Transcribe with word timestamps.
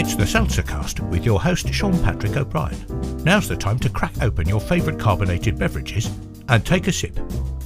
It's 0.00 0.16
the 0.16 0.26
Seltzer 0.26 0.62
Cast 0.62 1.00
with 1.00 1.26
your 1.26 1.38
host 1.38 1.70
Sean 1.74 1.92
Patrick 2.02 2.34
O'Brien. 2.34 3.22
Now's 3.22 3.46
the 3.46 3.54
time 3.54 3.78
to 3.80 3.90
crack 3.90 4.14
open 4.22 4.48
your 4.48 4.58
favourite 4.58 4.98
carbonated 4.98 5.58
beverages 5.58 6.10
and 6.48 6.64
take 6.64 6.86
a 6.86 6.92
sip. 6.92 7.12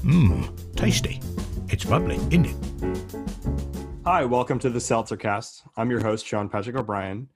Mmm, 0.03 0.75
tasty. 0.75 1.21
It's 1.69 1.85
bubbly, 1.85 2.17
isn't 2.17 2.47
it? 2.47 2.57
Hi, 4.05 4.25
welcome 4.25 4.59
to 4.59 4.69
the 4.69 4.81
Seltzer 4.81 5.17
Cast. 5.17 5.63
I'm 5.77 5.93
your 5.93 6.03
host, 6.03 6.27
Sean 6.27 6.49
Patrick 6.49 6.75
O'Brien. 6.75 7.29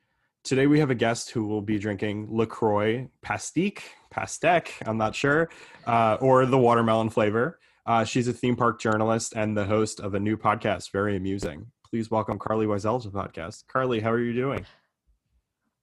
Today 0.42 0.66
we 0.66 0.80
have 0.80 0.90
a 0.90 0.96
guest 0.96 1.30
who 1.30 1.46
will 1.46 1.62
be 1.62 1.78
drinking 1.78 2.26
LaCroix 2.28 3.08
Pastique, 3.24 3.82
Pastèque, 4.12 4.72
I'm 4.84 4.98
not 4.98 5.14
sure, 5.14 5.48
uh, 5.86 6.16
or 6.20 6.44
the 6.44 6.58
watermelon 6.58 7.10
flavor. 7.10 7.60
Uh, 7.86 8.02
she's 8.02 8.26
a 8.26 8.32
theme 8.32 8.56
park 8.56 8.80
journalist 8.80 9.32
and 9.36 9.56
the 9.56 9.64
host 9.64 10.00
of 10.00 10.14
a 10.14 10.18
new 10.18 10.36
podcast, 10.36 10.90
Very 10.90 11.16
Amusing. 11.16 11.66
Please 11.88 12.10
welcome 12.10 12.36
Carlye 12.36 12.66
Wisel 12.66 13.00
to 13.00 13.08
the 13.08 13.16
podcast. 13.16 13.62
Carlye, 13.72 14.02
how 14.02 14.10
are 14.10 14.18
you 14.18 14.34
doing? 14.34 14.66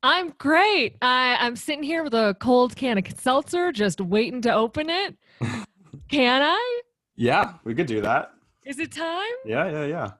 I'm 0.05 0.35
great. 0.37 0.97
I, 1.01 1.35
I'm 1.39 1.55
sitting 1.55 1.81
here 1.81 2.03
with 2.03 2.13
a 2.13 2.37
cold 2.39 2.75
can 2.75 2.99
of 2.99 3.05
seltzer, 3.19 3.71
just 3.71 3.99
waiting 3.99 4.39
to 4.43 4.53
open 4.53 4.87
it. 4.87 5.17
can 6.09 6.43
I? 6.43 6.81
Yeah, 7.15 7.53
we 7.63 7.73
could 7.73 7.87
do 7.87 8.01
that. 8.01 8.31
Is 8.67 8.77
it 8.77 8.91
time? 8.91 9.33
Yeah, 9.45 9.67
yeah, 9.67 9.85
yeah. 9.85 10.11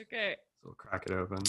Okay. 0.00 0.36
So 0.62 0.68
we'll 0.68 0.74
crack 0.74 1.04
it 1.04 1.12
open. 1.12 1.42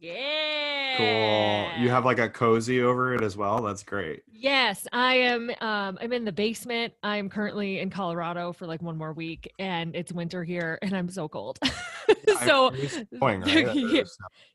Yeah. 0.00 0.96
Cool. 0.96 1.82
You 1.82 1.90
have 1.90 2.06
like 2.06 2.18
a 2.18 2.30
cozy 2.30 2.80
over 2.80 3.14
it 3.14 3.22
as 3.22 3.36
well. 3.36 3.60
That's 3.60 3.82
great. 3.82 4.22
Yes, 4.32 4.86
I 4.94 5.16
am. 5.16 5.50
Um, 5.60 5.98
I'm 6.00 6.14
in 6.14 6.24
the 6.24 6.32
basement. 6.32 6.94
I'm 7.02 7.28
currently 7.28 7.80
in 7.80 7.90
Colorado 7.90 8.54
for 8.54 8.66
like 8.66 8.80
one 8.80 8.96
more 8.96 9.12
week, 9.12 9.52
and 9.58 9.94
it's 9.94 10.10
winter 10.10 10.42
here, 10.42 10.78
and 10.80 10.96
I'm 10.96 11.10
so 11.10 11.28
cold. 11.28 11.58
so 12.44 12.72
snowing, 12.74 13.40
right? 13.40 13.74
yeah, 13.74 14.02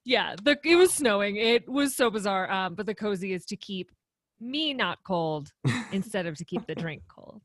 yeah, 0.05 0.35
the, 0.41 0.58
it 0.63 0.76
was 0.76 0.94
snowing. 0.94 1.36
It 1.36 1.67
was 1.67 1.95
so 1.95 2.09
bizarre. 2.09 2.50
Um, 2.52 2.75
but 2.75 2.86
the 2.86 2.95
cozy 2.95 3.33
is 3.33 3.45
to 3.45 3.56
keep 3.56 3.91
me 4.39 4.73
not 4.73 5.00
cold 5.03 5.52
instead 5.91 6.25
of 6.25 6.38
to 6.38 6.45
keep 6.45 6.66
the 6.67 6.75
drink 6.75 7.03
cold. 7.08 7.41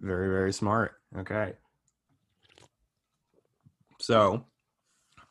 Very, 0.00 0.28
very 0.28 0.52
smart. 0.52 0.92
Okay. 1.16 1.52
So, 4.00 4.44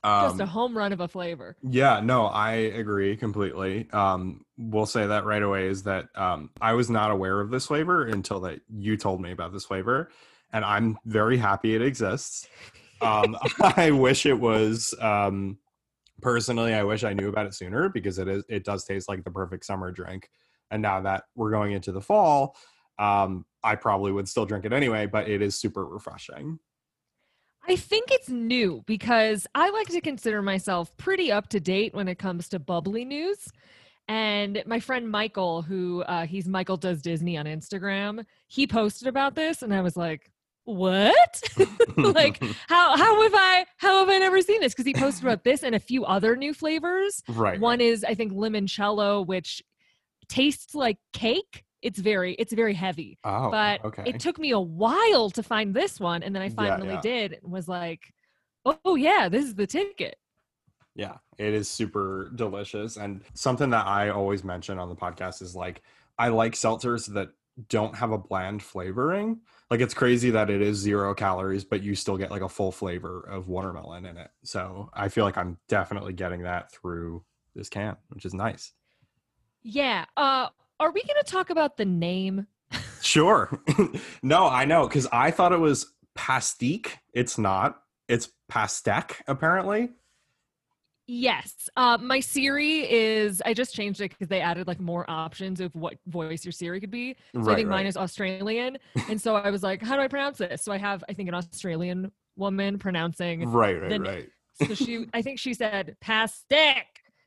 um, 0.04 0.30
just 0.30 0.40
a 0.40 0.46
home 0.46 0.78
run 0.78 0.94
of 0.94 1.00
a 1.00 1.08
flavor. 1.08 1.56
Yeah, 1.64 2.00
no, 2.00 2.26
I 2.26 2.52
agree 2.54 3.16
completely. 3.16 3.88
Um, 3.92 4.46
we'll 4.58 4.86
say 4.86 5.08
that 5.08 5.26
right 5.26 5.42
away 5.42 5.68
is 5.68 5.84
that 5.84 6.08
um, 6.16 6.52
I 6.62 6.74
was 6.74 6.90
not 6.90 7.12
aware 7.12 7.42
of 7.42 7.50
this 7.50 7.68
flavor 7.68 8.06
until 8.06 8.40
that 8.42 8.62
you 8.70 8.98
told 8.98 9.22
me 9.22 9.32
about 9.32 9.52
this 9.52 9.66
flavor, 9.66 10.10
and 10.54 10.64
I'm 10.64 10.98
very 11.06 11.38
happy 11.38 11.76
it 11.76 11.82
exists. 11.82 12.48
Um, 13.06 13.38
I 13.78 13.92
wish 13.92 14.26
it 14.26 14.40
was. 14.40 14.94
Um, 15.00 15.58
personally, 16.22 16.74
I 16.74 16.84
wish 16.84 17.04
I 17.04 17.14
knew 17.14 17.30
about 17.30 17.46
it 17.46 17.54
sooner 17.54 17.90
because 17.90 18.20
it 18.20 18.28
is. 18.28 18.44
It 18.50 18.64
does 18.64 18.84
taste 18.84 19.08
like 19.08 19.24
the 19.24 19.32
perfect 19.32 19.66
summer 19.66 19.92
drink, 19.92 20.30
and 20.72 20.82
now 20.82 21.02
that 21.02 21.24
we're 21.36 21.52
going 21.52 21.74
into 21.74 21.92
the 21.92 22.02
fall, 22.02 22.56
um, 23.00 23.46
I 23.64 23.76
probably 23.76 24.12
would 24.12 24.28
still 24.28 24.46
drink 24.46 24.66
it 24.66 24.74
anyway. 24.74 25.06
But 25.06 25.30
it 25.30 25.42
is 25.42 25.60
super 25.60 25.86
refreshing. 25.86 26.60
I 27.68 27.76
think 27.76 28.12
it's 28.12 28.30
new 28.30 28.84
because 28.86 29.48
I 29.56 29.72
like 29.72 29.88
to 29.88 30.02
consider 30.02 30.42
myself 30.42 30.96
pretty 30.98 31.32
up 31.32 31.50
to 31.50 31.60
date 31.60 31.96
when 31.96 32.08
it 32.08 32.20
comes 32.20 32.48
to 32.50 32.60
bubbly 32.60 33.06
news. 33.06 33.48
And 34.08 34.62
my 34.68 34.80
friend 34.80 35.10
Michael, 35.10 35.64
who 35.64 36.04
uh, 36.04 36.28
he's 36.28 36.48
Michael 36.48 36.78
Does 36.78 37.02
Disney 37.02 37.38
on 37.38 37.46
Instagram, 37.46 38.24
he 38.48 38.68
posted 38.68 39.08
about 39.08 39.34
this, 39.34 39.64
and 39.64 39.74
I 39.74 39.82
was 39.82 39.98
like, 39.98 40.32
"What? 40.66 41.42
like, 41.98 42.44
how 42.68 42.98
how 42.98 43.22
have 43.24 43.34
I 43.34 43.66
how 43.78 44.00
have 44.00 44.10
I 44.10 44.18
never 44.20 44.42
seen 44.42 44.62
this?" 44.62 44.74
Because 44.74 44.86
he 44.86 44.94
posted 44.94 45.24
about 45.24 45.44
this 45.44 45.64
and 45.64 45.74
a 45.74 45.80
few 45.80 46.06
other 46.06 46.36
new 46.36 46.54
flavors. 46.54 47.24
Right. 47.30 47.60
One 47.60 47.82
is 47.82 48.04
I 48.04 48.14
think 48.14 48.34
limoncello, 48.34 49.26
which 49.26 49.64
tastes 50.28 50.76
like 50.76 50.98
cake 51.14 51.64
it's 51.82 52.00
very 52.00 52.34
it's 52.34 52.52
very 52.52 52.74
heavy 52.74 53.20
oh, 53.24 53.52
but 53.52 53.86
okay. 53.86 54.04
it 54.08 54.20
took 54.20 54.40
me 54.40 54.50
a 54.52 54.60
while 54.60 55.30
to 55.30 55.44
find 55.44 55.74
this 55.74 56.00
one 56.00 56.24
and 56.24 56.36
then 56.36 56.42
i 56.42 56.50
finally 56.50 56.88
yeah, 56.88 56.96
yeah. 56.96 57.02
did 57.02 57.34
and 57.34 57.52
was 57.52 57.68
like 57.68 58.12
oh 58.66 58.96
yeah 58.96 59.30
this 59.30 59.46
is 59.46 59.54
the 59.54 59.68
ticket 59.68 60.16
yeah 60.96 61.18
it 61.38 61.54
is 61.54 61.70
super 61.70 62.32
delicious 62.34 62.98
and 62.98 63.22
something 63.36 63.70
that 63.70 63.86
i 63.86 64.10
always 64.10 64.44
mention 64.44 64.80
on 64.80 64.90
the 64.90 64.96
podcast 64.96 65.44
is 65.44 65.56
like 65.56 65.84
i 66.18 66.28
like 66.28 66.54
seltzers 66.54 67.06
that 67.06 67.30
don't 67.70 67.96
have 67.96 68.12
a 68.12 68.18
bland 68.18 68.64
flavoring 68.64 69.40
like 69.72 69.82
it's 69.82 69.94
crazy 69.94 70.30
that 70.30 70.50
it 70.50 70.62
is 70.62 70.78
zero 70.78 71.14
calories 71.14 71.64
but 71.64 71.82
you 71.82 71.96
still 71.96 72.18
get 72.18 72.32
like 72.32 72.42
a 72.42 72.50
full 72.50 72.72
flavor 72.72 73.22
of 73.22 73.48
watermelon 73.48 74.06
in 74.06 74.18
it 74.18 74.30
so 74.44 74.90
i 74.94 75.10
feel 75.10 75.24
like 75.24 75.38
i'm 75.38 75.58
definitely 75.68 76.14
getting 76.14 76.44
that 76.44 76.72
through 76.72 77.24
this 77.56 77.70
can 77.70 77.96
which 78.10 78.26
is 78.26 78.34
nice 78.34 78.74
yeah 79.64 80.06
uh 80.18 80.48
are 80.80 80.92
we 80.92 81.02
going 81.04 81.24
to 81.24 81.32
talk 81.32 81.50
about 81.50 81.78
the 81.78 81.86
name? 81.86 82.48
sure. 83.02 83.62
no, 84.24 84.48
I 84.48 84.66
know 84.66 84.88
because 84.88 85.08
I 85.12 85.32
thought 85.32 85.54
it 85.54 85.60
was 85.60 85.94
pastique. 86.16 86.98
It's 87.14 87.38
not. 87.38 87.82
It's 88.08 88.30
pastèque, 88.52 89.22
apparently. 89.28 89.90
Yes. 91.08 91.70
Uh, 91.78 91.98
my 92.02 92.20
Siri 92.20 92.92
is, 92.92 93.42
I 93.46 93.54
just 93.54 93.76
changed 93.76 94.02
it 94.02 94.10
because 94.10 94.28
they 94.28 94.42
added 94.42 94.68
like 94.68 94.80
more 94.80 95.10
options 95.10 95.62
of 95.62 95.74
what 95.76 95.96
voice 96.08 96.44
your 96.44 96.52
Siri 96.52 96.80
could 96.80 96.92
be. 96.92 97.16
So 97.34 97.42
right, 97.42 97.54
I 97.54 97.56
think 97.56 97.70
right. 97.70 97.78
mine 97.78 97.86
is 97.86 97.98
Australian. 97.98 98.78
and 99.10 99.22
so 99.22 99.36
I 99.36 99.52
was 99.52 99.62
like, 99.62 99.82
how 99.82 99.96
do 99.96 100.02
I 100.02 100.08
pronounce 100.08 100.40
this? 100.40 100.64
So 100.64 100.72
I 100.72 100.78
have, 100.78 101.04
I 101.08 101.14
think, 101.14 101.30
an 101.30 101.36
Australian 101.36 102.12
woman 102.36 102.80
pronouncing. 102.80 103.50
Right, 103.50 103.80
right, 103.80 103.90
the, 103.90 104.00
right. 104.00 104.30
so 104.68 104.74
she, 104.74 105.06
I 105.14 105.22
think 105.22 105.40
she 105.40 105.54
said 105.54 105.96
pastèque 106.04 106.84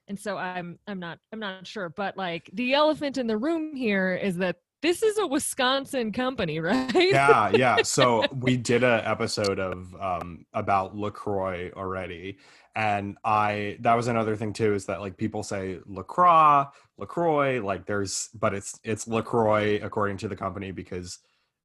and 0.09 0.19
so 0.19 0.37
i'm 0.37 0.79
i'm 0.87 0.99
not 0.99 1.19
i'm 1.33 1.39
not 1.39 1.67
sure 1.67 1.91
but 1.91 2.17
like 2.17 2.51
the 2.55 2.75
elephant 2.75 3.19
in 3.19 3.27
the 3.27 3.37
room 3.37 3.77
here 3.77 4.15
is 4.15 4.39
that 4.39 4.57
this 4.83 5.03
is 5.03 5.19
a 5.19 5.27
wisconsin 5.27 6.13
company 6.13 6.61
right? 6.61 6.95
Yeah 6.95 7.51
yeah. 7.55 7.77
So 7.85 8.25
we 8.33 8.57
did 8.57 8.85
an 8.85 9.05
episode 9.05 9.59
of 9.59 9.95
um 10.01 10.45
about 10.53 10.97
lacroix 10.97 11.71
already 11.77 12.39
and 12.77 13.17
i 13.25 13.77
that 13.81 13.95
was 13.95 14.09
another 14.09 14.37
thing 14.37 14.53
too 14.53 14.75
is 14.75 14.87
that 14.87 15.01
like 15.01 15.17
people 15.17 15.43
say 15.43 15.79
lacroix 15.87 16.65
lacroix 16.97 17.61
like 17.61 17.87
there's 17.87 18.29
but 18.35 18.55
it's 18.55 18.79
it's 18.85 19.09
lacroix 19.09 19.81
according 19.83 20.17
to 20.19 20.29
the 20.29 20.37
company 20.37 20.71
because 20.71 21.19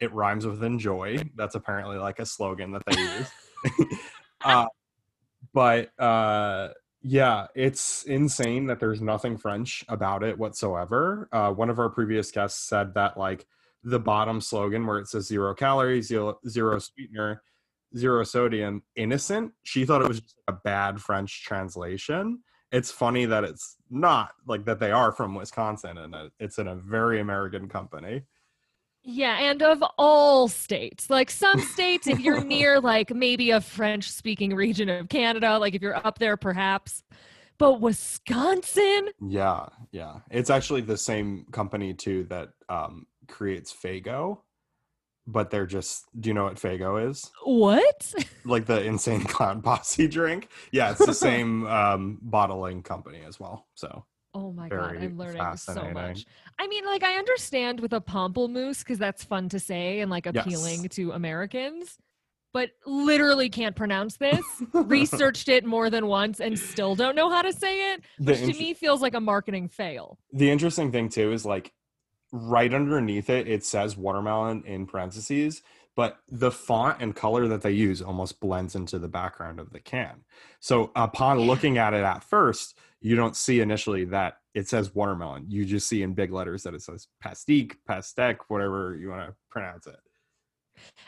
it 0.03 0.13
rhymes 0.13 0.45
with 0.45 0.63
enjoy. 0.63 1.18
That's 1.35 1.56
apparently 1.56 1.97
like 1.97 2.19
a 2.19 2.25
slogan 2.25 2.72
that 2.72 2.84
they 2.85 3.00
use. 3.00 4.00
Uh, 4.45 4.66
but 5.53 5.97
uh 5.97 6.68
yeah, 7.03 7.47
it's 7.53 8.03
insane 8.03 8.68
that 8.68 8.80
there's 8.80 9.02
nothing 9.02 9.38
French 9.38 9.84
about 9.90 10.24
it 10.24 10.38
whatsoever. 10.38 11.28
Uh, 11.34 11.52
one 11.52 11.69
of 11.69 11.78
our 11.78 11.90
previous 11.90 12.31
guests 12.31 12.68
said 12.68 12.94
that 12.94 13.18
like 13.18 13.46
the 13.84 14.00
bottom 14.00 14.40
slogan 14.40 14.88
where 14.88 15.00
it 15.00 15.09
says 15.09 15.28
zero 15.28 15.53
calories, 15.53 16.08
zero, 16.08 16.40
zero 16.47 16.80
sweetener, 16.80 17.44
zero 17.97 18.24
sodium, 18.24 18.84
innocent. 18.96 19.52
She 19.63 19.84
thought 19.84 20.02
it 20.02 20.08
was 20.08 20.22
just 20.22 20.40
a 20.47 20.53
bad 20.53 21.02
French 21.02 21.44
translation. 21.44 22.40
It's 22.72 22.90
funny 22.90 23.25
that 23.25 23.44
it's 23.44 23.75
not 23.90 24.31
like 24.47 24.63
that 24.66 24.80
they 24.80 24.92
are 24.92 25.12
from 25.12 25.36
Wisconsin 25.36 25.97
and 25.97 26.16
it's 26.40 26.58
in 26.58 26.68
a 26.69 26.75
very 26.75 27.19
American 27.19 27.68
company. 27.68 28.24
Yeah, 29.06 29.38
and 29.38 29.62
of 29.62 29.84
all 29.97 30.47
states, 30.47 31.09
like 31.09 31.30
some 31.30 31.59
states, 31.59 32.08
if 32.08 32.19
you're 32.19 32.44
near 32.46 32.80
like 32.80 33.14
maybe 33.14 33.52
a 33.52 33.59
French 33.59 34.09
speaking 34.09 34.56
region 34.56 34.88
of 34.90 35.09
Canada, 35.09 35.58
like 35.58 35.75
if 35.75 35.81
you're 35.81 35.96
up 35.96 36.19
there, 36.19 36.38
perhaps. 36.38 37.03
But 37.58 37.81
Wisconsin? 37.81 39.09
Yeah, 39.22 39.68
yeah. 39.92 40.19
It's 40.31 40.50
actually 40.50 40.81
the 40.81 40.97
same 40.97 41.46
company 41.52 41.94
too 41.94 42.25
that 42.30 42.50
um, 42.69 43.06
creates 43.28 43.74
Faygo, 43.74 44.40
but 45.28 45.50
they're 45.52 45.68
just. 45.68 46.06
Do 46.19 46.30
you 46.30 46.34
know 46.34 46.46
what 46.46 46.56
Faygo 46.56 47.09
is? 47.09 47.30
What? 47.44 48.13
Like 48.46 48.66
the 48.66 48.84
insane 48.84 49.24
clown 49.25 49.62
posse 49.62 50.08
drink. 50.08 50.47
Yeah, 50.72 50.92
it's 50.92 51.06
the 51.06 51.13
same 51.13 51.68
um, 51.68 52.19
bottling 52.22 52.83
company 52.83 53.22
as 53.28 53.39
well. 53.39 53.68
So 53.75 54.06
Oh 54.35 54.51
my 54.51 54.69
god, 54.69 54.97
I'm 55.00 55.18
learning 55.18 55.57
so 55.57 55.89
much. 55.89 56.25
I 56.59 56.68
mean, 56.68 56.85
like 56.85 57.03
I 57.03 57.15
understand 57.18 57.80
with 57.80 57.94
a 57.94 58.01
pamplemousse 58.01 58.80
because 58.80 58.97
that's 58.97 59.24
fun 59.24 59.50
to 59.50 59.59
say 59.59 60.00
and 60.00 60.09
like 60.09 60.25
Yes. 60.25 60.44
appealing 60.45 60.89
to 60.89 61.12
Americans, 61.12 61.97
but 62.51 62.71
literally 62.85 63.50
can't 63.50 63.75
pronounce 63.75 64.18
this. 64.18 64.44
Researched 64.74 65.50
it 65.50 65.65
more 65.65 65.89
than 65.89 66.07
once 66.07 66.39
and 66.39 66.57
still 66.57 66.95
don't 66.95 67.15
know 67.15 67.30
how 67.30 67.44
to 67.44 67.53
say 67.53 67.94
it, 67.94 68.03
which 68.19 68.39
to 68.39 68.53
me 68.53 68.74
feels 68.74 69.01
like 69.01 69.13
a 69.13 69.19
marketing 69.21 69.68
fail. 69.69 70.18
the 70.31 70.50
interesting 70.50 70.91
thing 70.91 71.09
too 71.09 71.31
is 71.31 71.45
like 71.45 71.71
right 72.31 72.74
underneath 72.74 73.30
it 73.30 73.47
it 73.47 73.63
says 73.63 73.95
watermelon 73.95 74.63
in 74.65 74.88
parentheses 74.88 75.62
but 75.95 76.18
the 76.27 76.50
font 76.50 76.97
and 77.00 77.15
color 77.15 77.47
that 77.47 77.62
they 77.62 77.71
use 77.71 78.01
almost 78.01 78.39
blends 78.39 78.74
into 78.74 78.97
the 78.97 79.07
background 79.07 79.59
of 79.59 79.71
the 79.71 79.80
can 79.80 80.24
so 80.59 80.91
upon 80.95 81.39
looking 81.39 81.77
at 81.77 81.94
it 81.94 82.03
at 82.03 82.24
first 82.24 82.75
you 83.04 83.16
don't 83.16 83.36
see 83.36 83.60
initially 83.60 84.06
that 84.06 84.38
it 84.56 84.68
says 84.68 84.96
watermelon 84.96 85.46
you 85.48 85.66
just 85.66 85.88
see 85.88 86.02
in 86.04 86.14
big 86.14 86.32
letters 86.32 86.64
that 86.64 86.74
it 86.74 86.82
says 86.82 87.08
pastique 87.24 87.76
pastèque 87.88 88.38
whatever 88.48 88.96
you 89.00 89.10
want 89.10 89.22
to 89.30 89.36
pronounce 89.52 89.86
it 89.88 89.98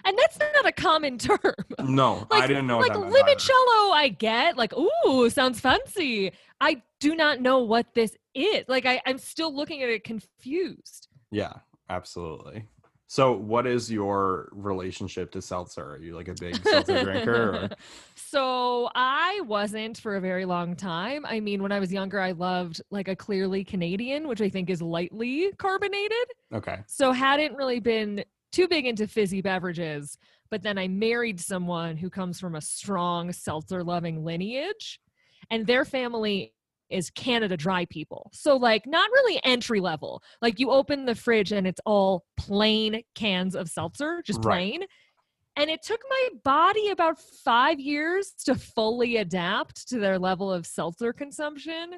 And 0.06 0.16
that's 0.18 0.38
not 0.38 0.66
a 0.68 0.72
common 0.72 1.18
term. 1.18 1.40
no 1.84 2.28
i 2.32 2.40
Like- 2.40 2.48
didn't 2.50 2.68
know 2.68 2.78
like 2.80 2.94
that 2.94 3.00
meant 3.00 3.14
either. 3.16 3.36
limoncello, 3.36 3.92
I 3.94 4.10
get. 4.20 4.58
Like, 4.58 4.74
ooh, 4.78 5.30
sounds 5.30 5.60
fancy. 5.60 6.32
I 6.62 6.82
do 7.00 7.16
not 7.16 7.42
know 7.42 7.60
what 7.60 7.88
this 7.96 8.16
is. 8.36 8.66
Like 8.68 8.86
I, 8.86 9.02
I'm 9.08 9.18
still 9.18 9.54
looking 9.56 9.82
at 9.82 9.90
it 9.90 10.04
confused. 10.04 11.08
Yeah, 11.32 11.54
absolutely. 11.90 12.66
So, 13.08 13.34
what 13.34 13.68
is 13.68 13.92
your 13.92 14.50
relationship 14.52 15.32
to 15.34 15.42
seltzer? 15.42 15.94
Are 15.94 16.00
you 16.00 16.16
like 16.16 16.28
a 16.28 16.34
big 16.34 16.56
seltzer 16.64 17.04
drinker? 17.04 17.56
Or? 17.56 17.70
So 18.18 18.90
I 18.96 19.42
wasn't 19.46 19.98
for 19.98 20.16
a 20.16 20.22
very 20.22 20.44
long 20.46 20.76
time. 20.76 21.26
I 21.26 21.40
mean, 21.40 21.64
when 21.64 21.72
I 21.72 21.80
was 21.80 21.94
younger, 21.94 22.20
I 22.20 22.32
loved 22.32 22.82
like 22.92 23.08
a 23.08 23.16
clearly 23.16 23.64
Canadian, 23.64 24.28
which 24.28 24.42
I 24.42 24.50
think 24.50 24.70
is 24.70 24.82
lightly 24.82 25.52
carbonated. 25.58 26.26
Okay. 26.54 26.80
So 26.88 27.14
hadn't 27.14 27.56
really 27.56 27.80
been 27.80 28.26
too 28.52 28.68
big 28.68 28.86
into 28.86 29.08
fizzy 29.08 29.42
beverages. 29.42 30.18
But 30.50 30.64
then 30.64 30.78
I 30.78 30.88
married 30.88 31.40
someone 31.40 31.96
who 31.98 32.10
comes 32.10 32.40
from 32.40 32.56
a 32.56 32.62
strong 32.62 33.32
seltzer 33.32 33.84
loving 33.84 34.26
lineage, 34.26 35.00
and 35.50 35.66
their 35.66 35.86
family 35.86 36.55
is 36.90 37.10
Canada 37.10 37.58
Dry 37.58 37.86
people. 37.86 38.30
So, 38.34 38.56
like, 38.58 38.86
not 38.86 39.10
really 39.12 39.40
entry 39.44 39.80
level. 39.80 40.22
Like, 40.42 40.60
you 40.60 40.72
open 40.72 41.06
the 41.06 41.16
fridge 41.16 41.52
and 41.52 41.66
it's 41.68 41.82
all 41.86 42.26
plain 42.38 43.02
cans 43.16 43.56
of 43.56 43.70
seltzer, 43.70 44.22
just 44.26 44.44
Right. 44.44 44.72
plain. 44.74 44.84
And 45.58 45.70
it 45.70 45.82
took 45.84 46.02
my 46.10 46.30
body 46.44 46.90
about 46.90 47.18
five 47.20 47.80
years 47.80 48.32
to 48.46 48.56
fully 48.56 49.18
adapt 49.18 49.88
to 49.90 50.00
their 50.00 50.20
level 50.20 50.52
of 50.52 50.66
seltzer 50.66 51.14
consumption. 51.14 51.94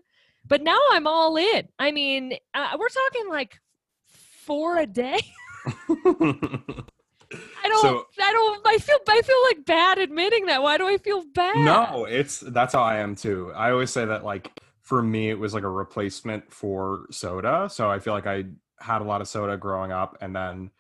But 0.45 0.62
now 0.62 0.80
I'm 0.92 1.07
all 1.07 1.36
in. 1.38 1.68
I 1.80 1.92
mean, 1.92 2.34
uh, 2.54 2.78
we're 2.80 2.88
talking 2.89 3.30
like 3.30 3.60
four 4.07 4.78
a 4.78 4.86
day. 4.86 5.19
I 5.80 7.68
don't. 7.69 7.81
So- 7.81 8.06
I 8.22 8.31
don't. 8.31 8.62
I 8.66 8.78
feel. 8.78 8.98
I 9.10 9.22
feel 9.22 9.36
like 9.50 9.66
bad 9.66 9.98
admitting 9.98 10.45
that. 10.45 10.62
Why 10.62 10.78
do 10.78 10.88
I 10.88 10.98
feel 10.98 11.24
bad? 11.34 11.57
no, 11.57 12.06
it's 12.06 12.39
that's 12.39 12.74
how 12.74 12.81
I 12.84 13.00
am 13.00 13.16
too. 13.16 13.51
I 13.56 13.72
always 13.72 13.89
say 13.92 14.06
that 14.06 14.24
like 14.24 14.51
for 14.88 15.04
me 15.04 15.30
it 15.30 15.38
was 15.38 15.54
like 15.54 15.63
a 15.63 15.69
replacement 15.69 16.50
for 16.54 17.07
soda. 17.12 17.68
So 17.69 17.92
I 17.92 18.00
feel 18.00 18.13
like 18.13 18.25
I 18.25 18.45
had 18.80 19.01
a 19.01 19.06
lot 19.06 19.19
of 19.19 19.28
soda 19.28 19.57
growing 19.57 19.92
up 19.92 20.18
and 20.22 20.34
then 20.34 20.72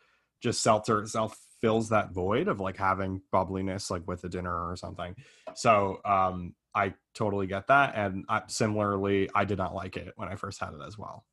just 0.41 0.63
seltzer 0.63 1.01
itself 1.01 1.37
fills 1.59 1.89
that 1.89 2.13
void 2.13 2.47
of 2.47 2.61
like 2.61 2.77
having 2.77 3.21
bubbliness 3.33 3.91
like 3.91 4.07
with 4.07 4.23
a 4.23 4.29
dinner 4.29 4.69
or 4.69 4.77
something. 4.77 5.13
So 5.55 5.99
um 6.05 6.55
I 6.73 6.93
totally 7.15 7.47
get 7.47 7.67
that 7.67 7.95
and 7.97 8.23
I, 8.29 8.43
similarly 8.47 9.29
I 9.35 9.43
did 9.43 9.57
not 9.57 9.75
like 9.75 9.97
it 9.97 10.13
when 10.15 10.29
I 10.29 10.35
first 10.35 10.61
had 10.61 10.73
it 10.73 10.81
as 10.87 10.97
well. 10.97 11.25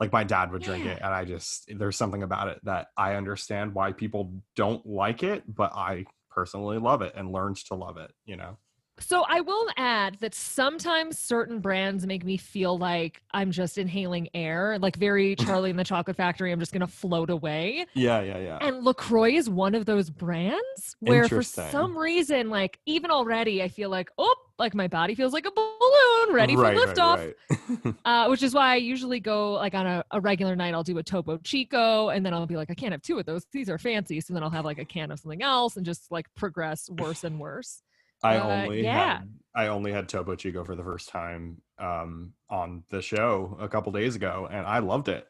Like 0.00 0.12
my 0.12 0.24
dad 0.24 0.50
would 0.50 0.62
drink 0.62 0.86
Yeah. 0.86 0.92
it 0.94 1.02
and 1.04 1.14
I 1.14 1.24
just 1.24 1.70
there's 1.78 1.96
something 1.96 2.24
about 2.24 2.48
it 2.48 2.58
that 2.64 2.88
I 2.96 3.14
understand 3.14 3.74
why 3.74 3.92
people 3.92 4.32
don't 4.56 4.84
like 4.84 5.22
it, 5.22 5.44
but 5.46 5.72
I 5.72 6.06
personally 6.32 6.78
love 6.78 7.02
it 7.02 7.12
and 7.14 7.30
learned 7.30 7.58
to 7.66 7.74
love 7.76 7.96
it, 7.96 8.12
you 8.24 8.36
know. 8.36 8.58
So 9.00 9.24
I 9.28 9.40
will 9.40 9.66
add 9.76 10.18
that 10.20 10.34
sometimes 10.34 11.18
certain 11.18 11.60
brands 11.60 12.06
make 12.06 12.24
me 12.24 12.36
feel 12.36 12.76
like 12.78 13.22
I'm 13.32 13.50
just 13.50 13.78
inhaling 13.78 14.28
air, 14.34 14.78
like 14.80 14.96
very 14.96 15.36
Charlie 15.38 15.70
and 15.70 15.78
the 15.78 15.84
Chocolate 15.84 16.16
Factory. 16.16 16.52
I'm 16.52 16.60
just 16.60 16.72
going 16.72 16.80
to 16.80 16.86
float 16.86 17.30
away. 17.30 17.86
Yeah, 17.94 18.20
yeah, 18.20 18.38
yeah. 18.38 18.58
And 18.60 18.84
LaCroix 18.84 19.32
is 19.34 19.48
one 19.48 19.74
of 19.74 19.84
those 19.86 20.10
brands 20.10 20.96
where 21.00 21.28
for 21.28 21.42
some 21.42 21.96
reason, 21.96 22.50
like 22.50 22.78
even 22.86 23.10
already, 23.10 23.62
I 23.62 23.68
feel 23.68 23.90
like, 23.90 24.10
oh, 24.18 24.34
like 24.58 24.74
my 24.74 24.88
body 24.88 25.14
feels 25.14 25.32
like 25.32 25.46
a 25.46 25.52
balloon 25.52 26.34
ready 26.34 26.54
for 26.56 26.62
Right, 26.62 26.76
right, 26.76 26.88
liftoff. 26.88 27.16
right. 27.16 27.94
Uh, 28.04 28.26
which 28.28 28.42
is 28.42 28.54
why 28.54 28.72
I 28.72 28.76
usually 28.76 29.20
go 29.20 29.52
like 29.52 29.74
on 29.74 29.86
a, 29.86 30.04
a 30.10 30.20
regular 30.20 30.56
night, 30.56 30.74
I'll 30.74 30.82
do 30.82 30.98
a 30.98 31.02
Topo 31.02 31.36
Chico 31.38 32.08
and 32.08 32.24
then 32.24 32.32
I'll 32.34 32.46
be 32.46 32.56
like, 32.56 32.70
I 32.70 32.74
can't 32.74 32.92
have 32.92 33.02
two 33.02 33.18
of 33.18 33.26
those. 33.26 33.44
These 33.52 33.68
are 33.68 33.78
fancy. 33.78 34.20
So 34.20 34.34
then 34.34 34.42
I'll 34.42 34.50
have 34.50 34.64
like 34.64 34.78
a 34.78 34.84
can 34.84 35.10
of 35.10 35.20
something 35.20 35.42
else 35.42 35.76
and 35.76 35.84
just 35.86 36.10
like 36.10 36.26
progress 36.34 36.88
worse 36.90 37.24
and 37.24 37.38
worse. 37.38 37.82
I 38.22 38.36
Uh, 38.36 38.62
only 38.62 38.82
yeah. 38.82 39.18
had 39.18 39.28
I 39.54 39.66
only 39.68 39.92
had 39.92 40.08
Topo 40.08 40.34
Chico 40.36 40.64
for 40.64 40.76
the 40.76 40.82
first 40.84 41.08
time 41.08 41.60
um 41.78 42.32
on 42.50 42.82
the 42.90 43.00
show 43.02 43.56
a 43.60 43.68
couple 43.68 43.92
days 43.92 44.16
ago 44.16 44.48
and 44.50 44.66
I 44.66 44.78
loved 44.80 45.08
it. 45.08 45.26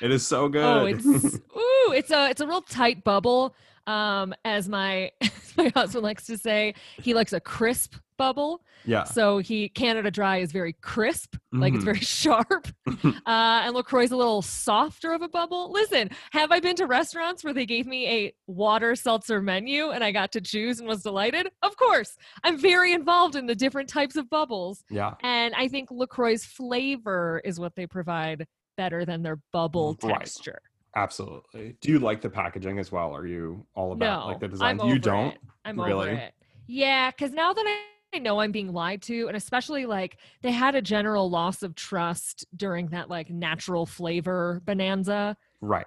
It 0.00 0.10
is 0.10 0.26
so 0.26 0.48
good. 0.48 0.62
Oh, 0.64 0.86
it's 0.86 1.04
ooh, 1.56 1.92
it's 1.92 2.10
a 2.10 2.30
it's 2.30 2.40
a 2.40 2.46
real 2.46 2.62
tight 2.62 3.04
bubble. 3.04 3.54
Um, 3.90 4.34
as 4.44 4.68
my 4.68 5.10
as 5.20 5.56
my 5.56 5.68
husband 5.74 6.04
likes 6.04 6.26
to 6.26 6.38
say, 6.38 6.74
he 7.02 7.14
likes 7.14 7.32
a 7.32 7.40
crisp 7.40 7.96
bubble. 8.18 8.62
yeah. 8.84 9.04
So 9.04 9.38
he 9.38 9.68
Canada 9.70 10.10
Dry 10.10 10.36
is 10.38 10.52
very 10.52 10.74
crisp, 10.82 11.36
like 11.52 11.72
it's 11.74 11.82
Mhm. 11.82 11.84
very 11.86 12.00
sharp. 12.20 12.68
uh, 12.86 13.64
and 13.64 13.74
Lacroix 13.74 14.04
is 14.04 14.10
a 14.12 14.16
little 14.16 14.42
softer 14.42 15.12
of 15.14 15.22
a 15.22 15.28
bubble. 15.28 15.72
Listen, 15.72 16.10
have 16.32 16.52
I 16.52 16.60
been 16.60 16.76
to 16.76 16.86
restaurants 16.86 17.42
where 17.42 17.54
they 17.54 17.64
gave 17.64 17.86
me 17.86 18.06
a 18.08 18.32
water 18.46 18.94
seltzer 18.94 19.40
menu 19.40 19.90
and 19.90 20.04
I 20.04 20.12
got 20.12 20.32
to 20.32 20.40
choose 20.42 20.80
and 20.80 20.86
was 20.88 21.02
delighted? 21.02 21.50
Of 21.62 21.76
course, 21.78 22.16
I'm 22.44 22.58
very 22.58 22.92
involved 22.92 23.36
in 23.36 23.46
the 23.46 23.54
different 23.54 23.88
types 23.88 24.16
of 24.16 24.28
bubbles, 24.28 24.84
Yeah. 24.90 25.14
and 25.22 25.54
I 25.54 25.68
think 25.68 25.90
Lacroix's 25.90 26.44
flavor 26.44 27.40
is 27.44 27.58
what 27.58 27.74
they 27.74 27.86
provide 27.86 28.46
better 28.76 29.04
than 29.06 29.22
their 29.22 29.38
bubble 29.52 29.96
Right. 30.02 30.16
texture. 30.18 30.60
Absolutely. 30.96 31.76
Do 31.80 31.90
you 31.92 31.98
like 31.98 32.20
the 32.20 32.30
packaging 32.30 32.78
as 32.78 32.90
well? 32.90 33.14
Are 33.14 33.26
you 33.26 33.64
all 33.74 33.92
about 33.92 34.22
No, 34.22 34.26
like 34.28 34.40
the 34.40 34.48
design? 34.48 34.80
I'm 34.80 34.88
you 34.88 34.98
don't? 34.98 35.34
it. 35.34 35.40
I'm 35.64 35.80
Really? 35.80 36.10
over 36.10 36.18
it. 36.18 36.34
Yeah, 36.66 37.10
because 37.10 37.32
now 37.32 37.52
that 37.52 37.64
I 37.66 37.86
I 38.12 38.18
know 38.18 38.40
I'm 38.40 38.50
being 38.50 38.72
lied 38.72 39.02
to, 39.02 39.28
and 39.28 39.36
especially 39.36 39.86
like 39.86 40.18
they 40.42 40.50
had 40.50 40.74
a 40.74 40.82
general 40.82 41.30
loss 41.30 41.62
of 41.62 41.74
trust 41.76 42.44
during 42.56 42.88
that 42.88 43.08
like 43.08 43.30
natural 43.30 43.86
flavor 43.86 44.60
bonanza. 44.64 45.36
Right. 45.60 45.86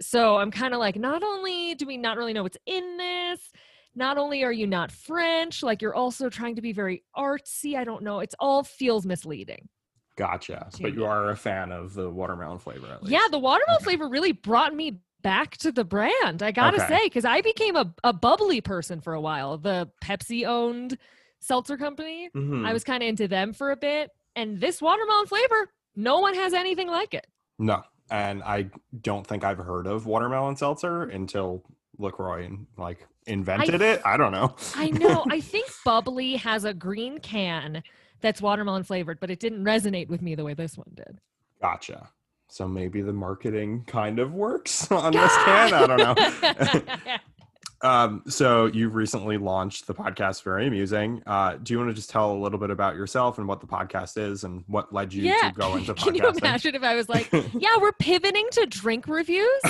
So 0.00 0.36
I'm 0.36 0.50
kind 0.50 0.72
of 0.72 0.80
like, 0.80 0.96
not 0.96 1.22
only 1.22 1.74
do 1.74 1.86
we 1.86 1.96
not 1.96 2.16
really 2.16 2.32
know 2.32 2.42
what's 2.42 2.56
in 2.66 2.96
this, 2.96 3.52
not 3.94 4.18
only 4.18 4.44
are 4.44 4.52
you 4.52 4.66
not 4.66 4.90
French, 4.90 5.62
like 5.62 5.82
you're 5.82 5.94
also 5.94 6.28
trying 6.28 6.56
to 6.56 6.62
be 6.62 6.72
very 6.72 7.02
artsy. 7.16 7.76
I 7.76 7.84
don't 7.84 8.02
know. 8.02 8.20
It's 8.20 8.34
all 8.38 8.62
feels 8.62 9.06
misleading. 9.06 9.68
Gotcha. 10.16 10.68
But 10.80 10.94
you 10.94 11.04
are 11.04 11.30
a 11.30 11.36
fan 11.36 11.72
of 11.72 11.94
the 11.94 12.08
watermelon 12.10 12.58
flavor 12.58 12.86
at 12.86 13.02
least. 13.02 13.12
Yeah, 13.12 13.28
the 13.30 13.38
watermelon 13.38 13.82
flavor 13.82 14.08
really 14.08 14.32
brought 14.32 14.74
me 14.74 15.00
back 15.22 15.56
to 15.58 15.72
the 15.72 15.84
brand. 15.84 16.42
I 16.42 16.52
gotta 16.52 16.82
Okay. 16.82 16.88
say, 16.88 17.04
because 17.04 17.24
I 17.24 17.40
became 17.42 17.76
a, 17.76 17.92
a 18.04 18.12
bubbly 18.12 18.60
person 18.60 19.00
for 19.00 19.12
a 19.14 19.20
while. 19.20 19.58
The 19.58 19.90
Pepsi 20.02 20.46
owned 20.46 20.96
seltzer 21.40 21.76
company. 21.76 22.30
Mhm. 22.34 22.66
I 22.66 22.72
was 22.72 22.82
kind 22.84 23.02
of 23.02 23.08
into 23.08 23.28
them 23.28 23.52
for 23.52 23.70
a 23.72 23.76
bit. 23.76 24.10
And 24.36 24.60
this 24.60 24.80
watermelon 24.80 25.26
flavor, 25.26 25.70
no 25.94 26.20
one 26.20 26.34
has 26.34 26.52
anything 26.54 26.88
like 26.88 27.12
it. 27.14 27.26
No. 27.58 27.82
And 28.10 28.42
I 28.42 28.70
don't 29.00 29.26
think 29.26 29.44
I've 29.44 29.58
heard 29.58 29.86
of 29.86 30.06
watermelon 30.06 30.56
seltzer 30.56 31.02
until 31.04 31.64
LaCroix 31.98 32.48
like 32.78 33.06
invented 33.26 33.82
it. 33.82 34.00
I 34.04 34.16
don't 34.16 34.32
know. 34.32 34.54
I 34.76 34.90
know. 34.90 35.24
I 35.28 35.40
think 35.52 35.68
bubbly 35.84 36.36
has 36.36 36.64
a 36.64 36.72
green 36.72 37.18
can 37.18 37.82
that's 38.26 38.42
watermelon 38.42 38.82
flavored, 38.82 39.20
but 39.20 39.30
it 39.30 39.38
didn't 39.38 39.64
resonate 39.64 40.08
with 40.08 40.20
me 40.20 40.34
the 40.34 40.44
way 40.44 40.52
this 40.52 40.76
one 40.76 40.90
did. 40.94 41.20
Gotcha. 41.62 42.10
So 42.48 42.66
maybe 42.66 43.00
the 43.00 43.12
marketing 43.12 43.84
kind 43.86 44.18
of 44.18 44.34
works 44.34 44.90
on 44.92 45.12
this 45.12 45.36
can. 45.44 45.72
I 45.72 45.86
don't 45.86 45.96
know. 45.96 47.18
um, 47.88 48.22
so 48.26 48.66
you've 48.66 48.96
recently 48.96 49.38
launched 49.38 49.86
the 49.86 49.94
podcast 49.94 50.42
Very 50.42 50.66
Amusing. 50.66 51.22
Uh, 51.24 51.54
do 51.62 51.72
you 51.72 51.78
want 51.78 51.90
to 51.90 51.94
just 51.94 52.10
tell 52.10 52.32
a 52.32 52.38
little 52.38 52.58
bit 52.58 52.70
about 52.70 52.96
yourself 52.96 53.38
and 53.38 53.46
what 53.46 53.60
the 53.60 53.66
podcast 53.68 54.18
is 54.18 54.42
and 54.42 54.64
what 54.66 54.92
led 54.92 55.14
you 55.14 55.22
yeah. 55.22 55.50
to 55.50 55.52
go 55.56 55.76
into 55.76 55.94
podcasting? 55.94 56.04
Can 56.04 56.14
you 56.16 56.28
imagine 56.28 56.74
if 56.74 56.82
I 56.82 56.96
was 56.96 57.08
like, 57.08 57.30
yeah, 57.54 57.76
we're 57.80 57.92
pivoting 57.92 58.48
to 58.52 58.66
drink 58.66 59.06
reviews? 59.06 59.60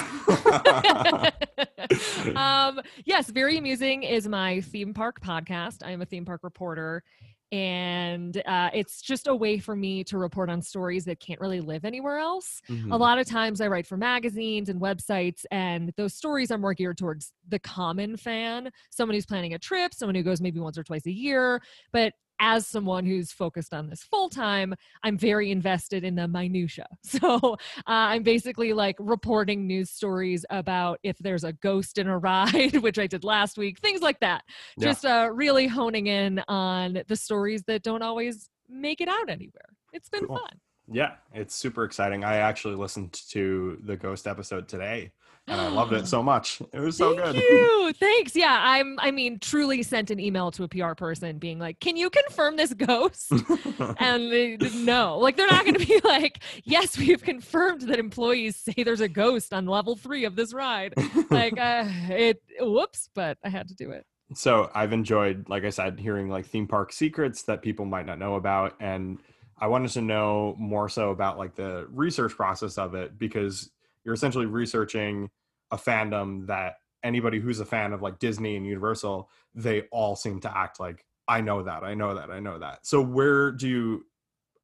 um, 2.34 2.80
yes, 3.04 3.28
very 3.28 3.58
amusing 3.58 4.02
is 4.02 4.26
my 4.26 4.62
theme 4.62 4.94
park 4.94 5.20
podcast. 5.20 5.82
I 5.84 5.90
am 5.90 6.00
a 6.00 6.06
theme 6.06 6.24
park 6.24 6.42
reporter, 6.42 7.04
and 7.52 8.42
uh, 8.46 8.70
it's 8.74 9.00
just 9.02 9.26
a 9.28 9.34
way 9.34 9.58
for 9.58 9.76
me 9.76 10.04
to 10.04 10.18
report 10.18 10.50
on 10.50 10.60
stories 10.62 11.04
that 11.06 11.20
can't 11.20 11.40
really 11.40 11.60
live 11.60 11.84
anywhere 11.84 12.18
else. 12.18 12.60
Mhm. 12.68 12.92
A 12.92 12.96
lot 12.96 13.18
of 13.18 13.26
times, 13.26 13.60
I 13.60 13.68
write 13.68 13.86
for 13.86 13.96
magazines 13.96 14.68
and 14.68 14.80
websites, 14.80 15.44
and 15.50 15.92
those 15.96 16.14
stories 16.14 16.50
are 16.50 16.58
more 16.58 16.74
geared 16.74 16.98
towards 16.98 17.32
the 17.48 17.58
common 17.58 18.16
fan, 18.16 18.70
someone 18.90 19.14
who's 19.14 19.26
planning 19.26 19.54
a 19.54 19.58
trip, 19.58 19.94
someone 19.94 20.14
who 20.14 20.22
goes 20.22 20.40
maybe 20.40 20.60
once 20.60 20.76
or 20.78 20.84
twice 20.84 21.06
a 21.06 21.12
year, 21.12 21.60
but 21.92 22.14
as 22.40 22.66
someone 22.66 23.06
who's 23.06 23.32
focused 23.32 23.72
on 23.72 23.88
this 23.88 24.02
full 24.02 24.28
time, 24.28 24.74
I'm 25.02 25.16
very 25.18 25.50
invested 25.50 26.04
in 26.04 26.14
the 26.14 26.28
minutia. 26.28 26.86
So 27.02 27.54
uh, 27.54 27.56
I'm 27.86 28.22
basically 28.22 28.72
like 28.74 28.96
reporting 28.98 29.66
news 29.66 29.90
stories 29.90 30.44
about 30.50 30.98
if 31.02 31.16
there's 31.18 31.44
a 31.44 31.52
ghost 31.52 31.98
in 31.98 32.08
a 32.08 32.18
ride, 32.18 32.76
which 32.82 32.98
I 32.98 33.06
did 33.06 33.24
last 33.24 33.56
week, 33.56 33.78
things 33.78 34.02
like 34.02 34.20
that. 34.20 34.44
Yeah. 34.76 34.88
Just 34.88 35.04
uh, 35.06 35.30
really 35.32 35.66
honing 35.66 36.08
in 36.08 36.42
on 36.46 37.02
the 37.08 37.16
stories 37.16 37.62
that 37.68 37.82
don't 37.82 38.02
always 38.02 38.50
make 38.68 39.00
it 39.00 39.08
out 39.08 39.30
anywhere. 39.30 39.70
It's 39.92 40.08
been 40.08 40.26
Cool. 40.26 40.36
fun. 40.36 40.60
Yeah, 40.90 41.12
it's 41.32 41.54
super 41.54 41.84
exciting. 41.84 42.22
I 42.22 42.36
actually 42.36 42.74
listened 42.74 43.12
to 43.30 43.78
the 43.84 43.96
Ghost 43.96 44.26
episode 44.26 44.68
today 44.68 45.12
and 45.48 45.60
I 45.60 45.68
loved 45.68 45.92
it 45.92 46.06
so 46.08 46.22
much. 46.22 46.60
It 46.72 46.80
was 46.80 46.96
so 46.96 47.14
Thank 47.16 47.34
good. 47.34 47.42
you. 47.42 47.92
Thanks. 47.98 48.34
Yeah, 48.34 48.58
I'm. 48.60 48.96
I 48.98 49.10
mean, 49.10 49.38
truly 49.38 49.82
sent 49.82 50.10
an 50.10 50.18
email 50.20 50.50
to 50.52 50.64
a 50.64 50.68
PR 50.68 50.94
person 50.94 51.38
being 51.38 51.58
like, 51.58 51.80
"Can 51.80 51.96
you 51.96 52.10
confirm 52.10 52.56
this 52.56 52.74
ghost?" 52.74 53.30
and 53.98 54.30
they 54.30 54.56
didn't 54.56 54.84
know. 54.84 55.18
Like, 55.18 55.36
they're 55.36 55.46
not 55.46 55.64
going 55.64 55.78
to 55.78 55.86
be 55.86 56.00
like, 56.04 56.40
"Yes, 56.64 56.98
we 56.98 57.06
have 57.08 57.22
confirmed 57.22 57.82
that 57.82 57.98
employees 57.98 58.56
say 58.56 58.82
there's 58.82 59.00
a 59.00 59.08
ghost 59.08 59.52
on 59.52 59.66
level 59.66 59.96
three 59.96 60.24
of 60.24 60.36
this 60.36 60.52
ride." 60.52 60.94
Like, 61.30 61.58
uh, 61.58 61.84
it. 62.08 62.42
Whoops, 62.60 63.10
but 63.14 63.38
I 63.44 63.48
had 63.48 63.68
to 63.68 63.74
do 63.74 63.90
it. 63.90 64.04
so 64.34 64.70
I've 64.74 64.92
enjoyed, 64.92 65.48
like 65.48 65.64
I 65.64 65.70
said, 65.70 66.00
hearing 66.00 66.28
like 66.28 66.46
theme 66.46 66.66
park 66.66 66.92
secrets 66.92 67.42
that 67.44 67.62
people 67.62 67.84
might 67.84 68.06
not 68.06 68.18
know 68.18 68.34
about, 68.34 68.74
and 68.80 69.18
I 69.58 69.68
wanted 69.68 69.90
to 69.92 70.02
know 70.02 70.54
more 70.58 70.88
so 70.88 71.10
about 71.10 71.38
like 71.38 71.54
the 71.54 71.86
research 71.90 72.34
process 72.34 72.76
of 72.78 72.94
it 72.94 73.18
because 73.18 73.70
you're 74.06 74.14
essentially 74.14 74.46
researching 74.46 75.28
a 75.72 75.76
fandom 75.76 76.46
that 76.46 76.76
anybody 77.02 77.40
who's 77.40 77.58
a 77.58 77.64
fan 77.64 77.92
of 77.92 78.00
like 78.00 78.20
Disney 78.20 78.56
and 78.56 78.64
Universal, 78.64 79.28
they 79.54 79.82
all 79.90 80.14
seem 80.14 80.40
to 80.40 80.56
act 80.56 80.78
like 80.78 81.04
I 81.28 81.40
know 81.40 81.64
that, 81.64 81.82
I 81.82 81.94
know 81.94 82.14
that, 82.14 82.30
I 82.30 82.38
know 82.38 82.60
that. 82.60 82.86
So 82.86 83.02
where 83.02 83.50
do 83.50 83.68
you 83.68 84.06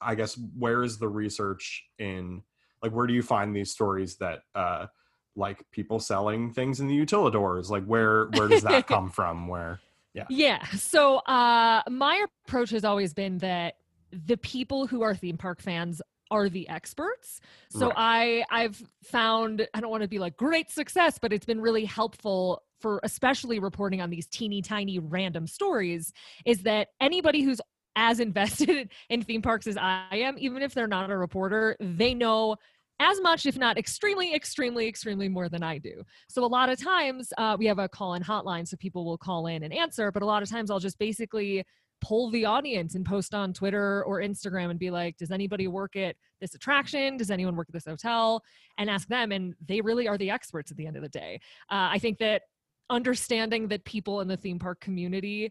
I 0.01 0.15
guess 0.15 0.39
where 0.59 0.83
is 0.85 0.99
the 0.99 1.09
research 1.09 1.85
in 1.99 2.43
like 2.83 2.93
where 2.93 3.07
do 3.07 3.15
you 3.15 3.23
find 3.23 3.55
these 3.55 3.73
stories 3.73 4.17
that 4.17 4.43
uh 4.55 4.87
like 5.35 5.65
people 5.73 5.99
selling 5.99 6.53
things 6.53 6.79
in 6.79 6.87
the 6.87 6.97
utilidors? 6.99 7.69
Like 7.69 7.85
where 7.85 8.27
where 8.37 8.47
does 8.47 8.63
that 8.63 8.87
come 8.87 9.11
from? 9.19 9.49
Where 9.49 9.81
yeah. 10.15 10.27
Yeah. 10.31 10.65
So 10.71 11.17
uh 11.19 11.83
my 11.91 12.25
approach 12.47 12.71
has 12.71 12.85
always 12.85 13.13
been 13.13 13.39
that 13.39 13.75
the 14.13 14.37
people 14.37 14.87
who 14.87 15.03
are 15.03 15.17
theme 15.17 15.37
park 15.37 15.61
fans 15.61 16.01
are 16.33 16.49
the 16.49 16.69
experts. 16.69 17.41
So 17.69 17.89
Right. 17.89 18.45
I 18.51 18.63
I've 18.65 18.83
found 19.05 19.69
I 19.75 19.81
don't 19.81 19.91
want 19.91 20.03
to 20.03 20.09
be 20.09 20.19
like 20.19 20.37
great 20.37 20.71
success, 20.71 21.19
but 21.21 21.33
it's 21.33 21.45
been 21.45 21.61
really 21.61 21.85
helpful 21.85 22.63
for 22.81 22.99
especially 23.05 23.59
reporting 23.61 24.01
on 24.01 24.11
these 24.11 24.27
teeny 24.27 24.63
tiny 24.63 24.99
random 24.99 25.47
stories 25.47 26.13
is 26.45 26.63
that 26.63 26.89
anybody 27.01 27.43
who's 27.43 27.61
as 27.95 28.19
invested 28.29 28.91
in 29.11 29.23
theme 29.23 29.43
parks 29.43 29.67
as 29.67 29.77
I 29.77 30.07
am, 30.13 30.37
even 30.39 30.63
if 30.63 30.75
they're 30.75 30.87
not 30.87 31.11
a 31.11 31.17
reporter, 31.17 31.77
they 31.79 32.15
know 32.15 32.57
as 32.99 33.21
much, 33.21 33.47
if 33.47 33.59
not 33.59 33.77
extremely, 33.79 34.35
extremely, 34.35 34.87
extremely 34.87 35.29
more 35.29 35.49
than 35.49 35.63
I 35.63 35.79
do. 35.79 36.03
So 36.29 36.45
a 36.45 36.47
lot 36.47 36.69
of 36.69 36.81
times 36.81 37.33
uh, 37.37 37.57
we 37.59 37.67
have 37.67 37.79
a 37.79 37.89
call 37.89 38.15
in 38.15 38.23
hotline, 38.23 38.67
so 38.67 38.77
people 38.77 39.05
will 39.05 39.19
call 39.19 39.49
in 39.49 39.65
and 39.65 39.73
answer. 39.73 40.11
But 40.13 40.23
a 40.23 40.27
lot 40.27 40.43
of 40.43 40.49
times 40.49 40.71
I'll 40.71 40.79
just 40.79 40.99
basically 40.99 41.65
poll 42.03 42.31
the 42.31 42.45
audience 42.45 42.95
and 42.95 43.07
post 43.07 43.33
on 43.33 43.55
Twitter 43.55 44.05
or 44.05 44.21
Instagram 44.21 44.71
and 44.71 44.79
be 44.79 44.91
like, 44.91 45.17
does 45.17 45.31
anybody 45.31 45.69
work 45.69 45.97
at 45.97 46.17
this 46.41 46.55
attraction? 46.55 47.17
Does 47.17 47.31
anyone 47.31 47.57
work 47.57 47.69
at 47.69 47.73
this 47.73 47.87
hotel? 47.87 48.43
And 48.77 48.91
ask 48.91 49.09
them. 49.09 49.33
And 49.33 49.55
they 49.67 49.81
really 49.81 50.09
are 50.09 50.19
the 50.19 50.31
experts 50.31 50.71
at 50.71 50.77
the 50.77 50.87
end 50.87 50.97
of 50.97 51.03
the 51.03 51.09
day. 51.09 51.41
Uh, 51.71 51.89
I 51.93 51.99
think 51.99 52.19
that 52.19 52.43
understanding 52.91 53.69
that 53.69 53.85
people 53.85 54.21
in 54.21 54.29
the 54.29 54.37
theme 54.37 54.59
park 54.59 54.81
community 54.81 55.51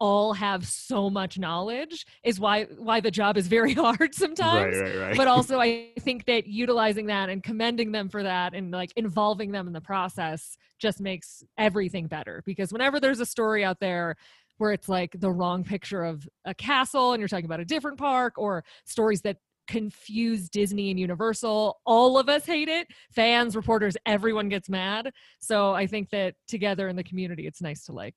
all 0.00 0.32
have 0.32 0.64
so 0.64 1.10
much 1.10 1.40
knowledge 1.40 2.06
is 2.22 2.38
why 2.38 2.64
why 2.76 3.00
the 3.00 3.10
job 3.10 3.36
is 3.36 3.48
very 3.48 3.74
hard 3.84 4.14
sometimes 4.14 4.76
Right, 4.76 4.94
right, 4.94 4.96
right. 4.96 5.16
but 5.16 5.26
also 5.26 5.58
i 5.58 5.88
think 5.98 6.24
that 6.26 6.46
utilizing 6.46 7.06
that 7.06 7.28
and 7.28 7.42
commending 7.42 7.90
them 7.90 8.08
for 8.08 8.22
that 8.22 8.54
and 8.54 8.70
like 8.70 8.92
involving 8.94 9.50
them 9.50 9.66
in 9.66 9.72
the 9.72 9.80
process 9.80 10.56
just 10.78 11.00
makes 11.00 11.42
everything 11.58 12.06
better 12.06 12.44
because 12.46 12.72
whenever 12.72 13.00
there's 13.00 13.18
a 13.18 13.26
story 13.26 13.64
out 13.64 13.80
there 13.80 14.14
where 14.58 14.72
it's 14.72 14.88
like 14.88 15.18
the 15.18 15.30
wrong 15.30 15.64
picture 15.64 16.04
of 16.04 16.28
a 16.44 16.54
castle 16.54 17.12
and 17.12 17.20
you're 17.20 17.28
talking 17.28 17.44
about 17.46 17.60
a 17.60 17.64
different 17.64 17.98
park 17.98 18.34
or 18.36 18.64
stories 18.84 19.20
that 19.22 19.38
confuse 19.66 20.48
disney 20.48 20.90
and 20.90 20.98
universal 20.98 21.78
all 21.84 22.18
of 22.18 22.28
us 22.28 22.46
hate 22.46 22.68
it 22.68 22.86
fans 23.12 23.54
reporters 23.54 23.96
everyone 24.06 24.48
gets 24.48 24.68
mad 24.70 25.10
so 25.40 25.72
i 25.74 25.86
think 25.86 26.08
that 26.10 26.34
together 26.46 26.88
in 26.88 26.96
the 26.96 27.04
community 27.04 27.46
it's 27.46 27.60
nice 27.60 27.84
to 27.84 27.92
like 27.92 28.16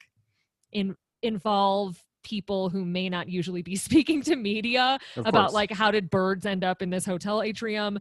in 0.71 0.95
involve 1.23 2.01
people 2.23 2.69
who 2.69 2.85
may 2.85 3.09
not 3.09 3.27
usually 3.27 3.61
be 3.61 3.75
speaking 3.87 4.21
to 4.21 4.35
media 4.35 4.97
Of 5.17 5.25
about 5.25 5.47
course. 5.47 5.53
like 5.53 5.71
how 5.71 5.91
did 5.91 6.09
birds 6.09 6.45
end 6.45 6.63
up 6.63 6.81
in 6.81 6.89
this 6.89 7.05
hotel 7.05 7.41
atrium 7.41 7.99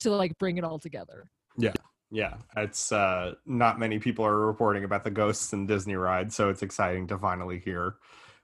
to 0.00 0.10
like 0.10 0.36
bring 0.38 0.56
it 0.56 0.64
all 0.64 0.78
together. 0.78 1.30
Yeah, 1.58 1.72
it's 2.56 2.92
uh 2.92 3.34
not 3.44 3.78
many 3.78 3.98
people 3.98 4.24
are 4.24 4.46
reporting 4.46 4.84
about 4.84 5.04
the 5.04 5.10
ghosts 5.10 5.52
and 5.52 5.66
Disney 5.68 5.96
ride, 5.96 6.32
so 6.32 6.48
it's 6.50 6.62
exciting 6.62 7.06
to 7.08 7.18
finally 7.18 7.58
hear. 7.58 7.96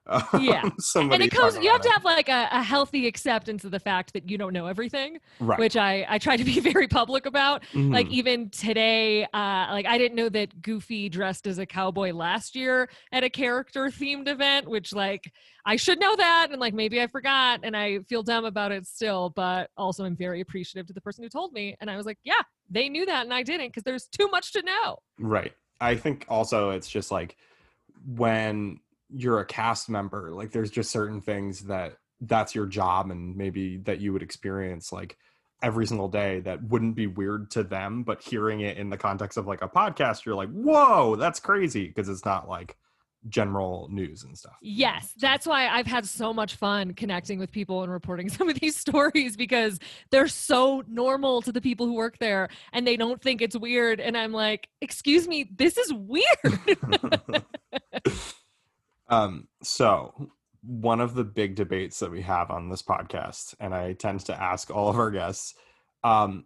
um, 0.06 0.22
Yeah. 0.40 0.68
somebody 0.78 1.24
and 1.24 1.32
it 1.32 1.36
comes. 1.36 1.54
You 1.56 1.70
have 1.70 1.76
about 1.76 1.82
to 1.82 1.90
have 1.90 2.04
like 2.04 2.28
a, 2.28 2.48
a 2.50 2.62
healthy 2.62 3.06
acceptance 3.06 3.64
of 3.64 3.70
the 3.70 3.78
fact 3.78 4.12
that 4.14 4.28
you 4.28 4.36
don't 4.36 4.52
know 4.52 4.66
everything, 4.66 5.18
right. 5.38 5.58
which 5.60 5.76
I 5.76 6.04
I 6.08 6.18
try 6.18 6.36
to 6.36 6.44
be 6.44 6.58
very 6.72 6.88
public 6.88 7.24
about. 7.26 7.62
Like 7.74 8.08
Mhm. 8.08 8.12
even 8.12 8.50
today, 8.50 9.22
uh 9.24 9.66
like 9.70 9.86
I 9.86 9.98
didn't 9.98 10.16
know 10.16 10.28
that 10.30 10.60
Goofy 10.60 11.08
dressed 11.08 11.46
as 11.46 11.58
a 11.58 11.66
cowboy 11.66 12.12
last 12.12 12.56
year 12.56 12.88
at 13.12 13.22
a 13.22 13.30
character 13.30 13.86
themed 13.86 14.26
event, 14.28 14.68
which 14.68 14.92
like 14.92 15.32
I 15.64 15.76
should 15.76 16.00
know 16.00 16.16
that 16.16 16.48
and 16.50 16.60
like 16.60 16.74
maybe 16.74 17.00
I 17.00 17.06
forgot 17.06 17.60
and 17.62 17.76
I 17.76 18.00
feel 18.08 18.24
dumb 18.24 18.44
about 18.44 18.72
it 18.72 18.84
still, 18.84 19.30
but 19.30 19.70
also 19.76 20.04
I'm 20.04 20.16
very 20.16 20.40
appreciative 20.40 20.88
to 20.88 20.92
the 20.92 21.00
person 21.00 21.22
who 21.22 21.30
told 21.30 21.52
me 21.52 21.76
and 21.80 21.88
I 21.88 21.96
was 21.96 22.04
like, 22.06 22.18
yeah, 22.24 22.42
they 22.72 22.88
knew 22.88 23.06
that 23.06 23.24
and 23.24 23.34
I 23.34 23.42
didn't 23.42 23.68
because 23.68 23.84
there's 23.84 24.06
too 24.06 24.28
much 24.28 24.52
to 24.54 24.62
know. 24.62 24.98
Right. 25.18 25.52
I 25.80 25.94
think 25.96 26.24
also 26.28 26.70
it's 26.70 26.88
just 26.88 27.10
like 27.10 27.36
when 28.06 28.80
you're 29.10 29.40
a 29.40 29.46
cast 29.46 29.88
member, 29.88 30.30
like 30.30 30.50
there's 30.50 30.70
just 30.70 30.90
certain 30.90 31.20
things 31.20 31.60
that 31.66 31.96
that's 32.22 32.54
your 32.54 32.66
job 32.66 33.10
and 33.10 33.36
maybe 33.36 33.78
that 33.78 34.00
you 34.00 34.12
would 34.12 34.22
experience 34.22 34.92
like 34.92 35.18
every 35.62 35.86
single 35.86 36.08
day 36.08 36.40
that 36.40 36.62
wouldn't 36.64 36.96
be 36.96 37.06
weird 37.06 37.50
to 37.52 37.62
them, 37.62 38.02
but 38.02 38.22
hearing 38.22 38.60
it 38.60 38.76
in 38.78 38.90
the 38.90 38.96
context 38.96 39.38
of 39.38 39.46
like 39.46 39.62
a 39.62 39.68
podcast, 39.68 40.24
you're 40.24 40.34
like, 40.34 40.50
whoa, 40.50 41.16
that's 41.16 41.40
crazy 41.40 41.86
because 41.86 42.08
it's 42.08 42.24
not 42.24 42.48
like 42.48 42.76
general 43.28 43.88
news 43.90 44.24
and 44.24 44.36
stuff. 44.36 44.56
Yes, 44.60 45.12
that's 45.18 45.46
why 45.46 45.68
I've 45.68 45.86
had 45.86 46.06
so 46.06 46.32
much 46.32 46.56
fun 46.56 46.94
connecting 46.94 47.38
with 47.38 47.52
people 47.52 47.82
and 47.82 47.92
reporting 47.92 48.28
some 48.30 48.48
of 48.48 48.58
these 48.58 48.76
stories 48.76 49.36
because 49.36 49.78
they're 50.10 50.28
so 50.28 50.82
normal 50.88 51.42
to 51.42 51.52
the 51.52 51.60
people 51.60 51.86
who 51.86 51.94
work 51.94 52.18
there 52.18 52.48
and 52.72 52.86
they 52.86 52.96
don't 52.96 53.20
think 53.22 53.40
it's 53.40 53.56
weird. 53.56 54.00
And 54.00 54.16
I'm 54.16 54.32
like, 54.32 54.68
excuse 54.80 55.28
me, 55.28 55.48
this 55.56 55.76
is 55.78 55.92
weird. 55.92 57.44
um, 59.08 59.48
so 59.62 60.30
one 60.62 61.00
of 61.00 61.14
the 61.14 61.24
big 61.24 61.54
debates 61.54 61.98
that 62.00 62.10
we 62.10 62.22
have 62.22 62.50
on 62.50 62.68
this 62.68 62.82
podcast, 62.82 63.54
and 63.60 63.74
I 63.74 63.94
tend 63.94 64.20
to 64.26 64.40
ask 64.40 64.70
all 64.70 64.88
of 64.88 64.96
our 64.96 65.10
guests, 65.10 65.54
um, 66.04 66.44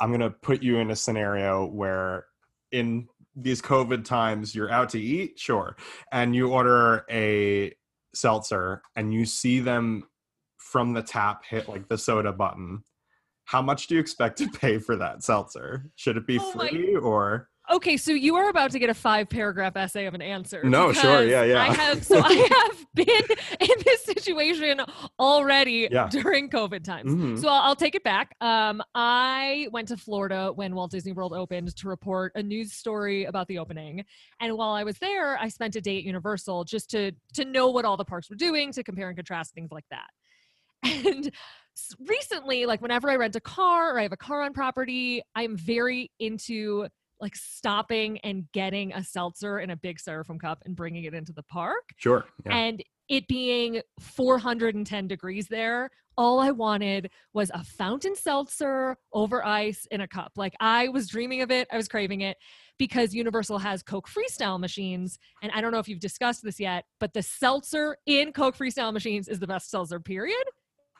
I'm 0.00 0.08
going 0.10 0.20
to 0.20 0.30
put 0.30 0.62
you 0.62 0.78
in 0.78 0.90
a 0.90 0.96
scenario 0.96 1.66
where 1.66 2.24
in 2.72 3.08
these 3.36 3.62
COVID 3.62 4.04
times, 4.04 4.54
you're 4.54 4.70
out 4.70 4.88
to 4.90 5.00
eat, 5.00 5.38
sure, 5.38 5.76
and 6.12 6.34
you 6.34 6.48
order 6.52 7.04
a 7.10 7.72
seltzer 8.14 8.82
and 8.96 9.14
you 9.14 9.24
see 9.24 9.60
them 9.60 10.04
from 10.58 10.92
the 10.92 11.02
tap 11.02 11.44
hit 11.44 11.68
like 11.68 11.88
the 11.88 11.96
soda 11.98 12.32
button. 12.32 12.82
How 13.44 13.62
much 13.62 13.86
do 13.86 13.94
you 13.94 14.00
expect 14.00 14.38
to 14.38 14.48
pay 14.60 14.78
for 14.78 14.96
that 14.96 15.22
seltzer? 15.22 15.86
Should 15.96 16.16
it 16.16 16.26
be 16.26 16.38
Oh 16.40 16.52
my- 16.54 16.68
free 16.68 16.96
or? 16.96 17.48
okay, 17.70 17.96
so 17.96 18.10
you 18.12 18.34
are 18.34 18.48
about 18.48 18.72
to 18.72 18.78
get 18.80 18.90
a 18.90 18.94
five 18.94 19.28
paragraph 19.28 19.76
essay 19.76 20.06
of 20.06 20.14
an 20.14 20.22
answer. 20.22 20.64
No, 20.64 20.92
sure, 20.92 21.24
yeah, 21.24 21.44
yeah. 21.44 21.62
I 21.62 21.72
have 21.74 22.04
so 22.10 22.20
I 22.20 22.32
have 22.32 22.79
been 22.94 23.06
in 23.60 23.68
this 23.84 24.04
situation 24.04 24.80
already 25.18 25.88
Yeah. 25.90 26.08
during 26.08 26.50
COVID 26.50 26.82
times. 26.82 27.12
Mhm. 27.12 27.40
So 27.40 27.48
I'll, 27.48 27.62
I'll 27.62 27.76
take 27.76 27.94
it 27.94 28.02
back. 28.02 28.34
Um, 28.40 28.82
I 28.94 29.68
went 29.70 29.88
to 29.88 29.96
Florida 29.96 30.50
when 30.54 30.74
Walt 30.74 30.90
Disney 30.90 31.12
World 31.12 31.32
opened 31.32 31.76
to 31.76 31.88
report 31.88 32.32
a 32.34 32.42
news 32.42 32.72
story 32.72 33.24
about 33.26 33.46
the 33.48 33.58
opening. 33.58 34.04
And 34.40 34.56
while 34.56 34.70
I 34.70 34.82
was 34.84 34.98
there, 34.98 35.38
I 35.38 35.48
spent 35.48 35.76
a 35.76 35.80
day 35.80 35.98
at 35.98 36.04
Universal 36.04 36.64
just 36.64 36.90
to 36.90 37.12
to 37.34 37.44
know 37.44 37.68
what 37.70 37.84
all 37.84 37.96
the 37.96 38.04
parks 38.04 38.28
were 38.28 38.36
doing, 38.36 38.72
to 38.72 38.82
compare 38.82 39.08
and 39.08 39.16
contrast 39.16 39.54
things 39.54 39.70
like 39.70 39.84
that. 39.90 40.08
And 41.06 41.30
recently, 42.06 42.66
like 42.66 42.82
whenever 42.82 43.08
I 43.10 43.16
rent 43.16 43.36
a 43.36 43.40
car 43.40 43.94
or 43.94 43.98
I 43.98 44.02
have 44.02 44.12
a 44.12 44.16
car 44.16 44.42
on 44.42 44.52
property, 44.52 45.22
I'm 45.34 45.56
very 45.56 46.10
into 46.18 46.88
like 47.20 47.36
stopping 47.36 48.18
and 48.18 48.44
getting 48.52 48.92
a 48.92 49.02
seltzer 49.04 49.60
in 49.60 49.70
a 49.70 49.76
big 49.76 49.98
styrofoam 49.98 50.40
cup 50.40 50.62
and 50.64 50.74
bringing 50.76 51.04
it 51.04 51.14
into 51.14 51.32
the 51.32 51.42
park 51.44 51.90
Sure. 51.96 52.24
Yeah. 52.46 52.56
and 52.56 52.82
it 53.08 53.26
being 53.28 53.82
410 54.00 55.08
degrees 55.08 55.48
there 55.48 55.90
all 56.16 56.40
i 56.40 56.50
wanted 56.50 57.10
was 57.32 57.50
a 57.54 57.62
fountain 57.64 58.14
seltzer 58.14 58.96
over 59.12 59.44
ice 59.44 59.86
in 59.90 60.00
a 60.00 60.08
cup 60.08 60.32
like 60.36 60.54
i 60.60 60.88
was 60.88 61.08
dreaming 61.08 61.40
of 61.42 61.50
it 61.50 61.68
i 61.72 61.76
was 61.76 61.88
craving 61.88 62.20
it 62.20 62.36
because 62.78 63.14
universal 63.14 63.58
has 63.58 63.82
coke 63.82 64.08
freestyle 64.08 64.58
machines 64.58 65.18
and 65.42 65.50
i 65.52 65.60
don't 65.60 65.72
know 65.72 65.78
if 65.78 65.88
you've 65.88 66.00
discussed 66.00 66.42
this 66.42 66.58
yet 66.60 66.84
but 66.98 67.12
the 67.14 67.22
seltzer 67.22 67.96
in 68.06 68.32
coke 68.32 68.56
freestyle 68.56 68.92
machines 68.92 69.28
is 69.28 69.38
the 69.38 69.46
best 69.46 69.70
seltzer 69.70 70.00
period 70.00 70.42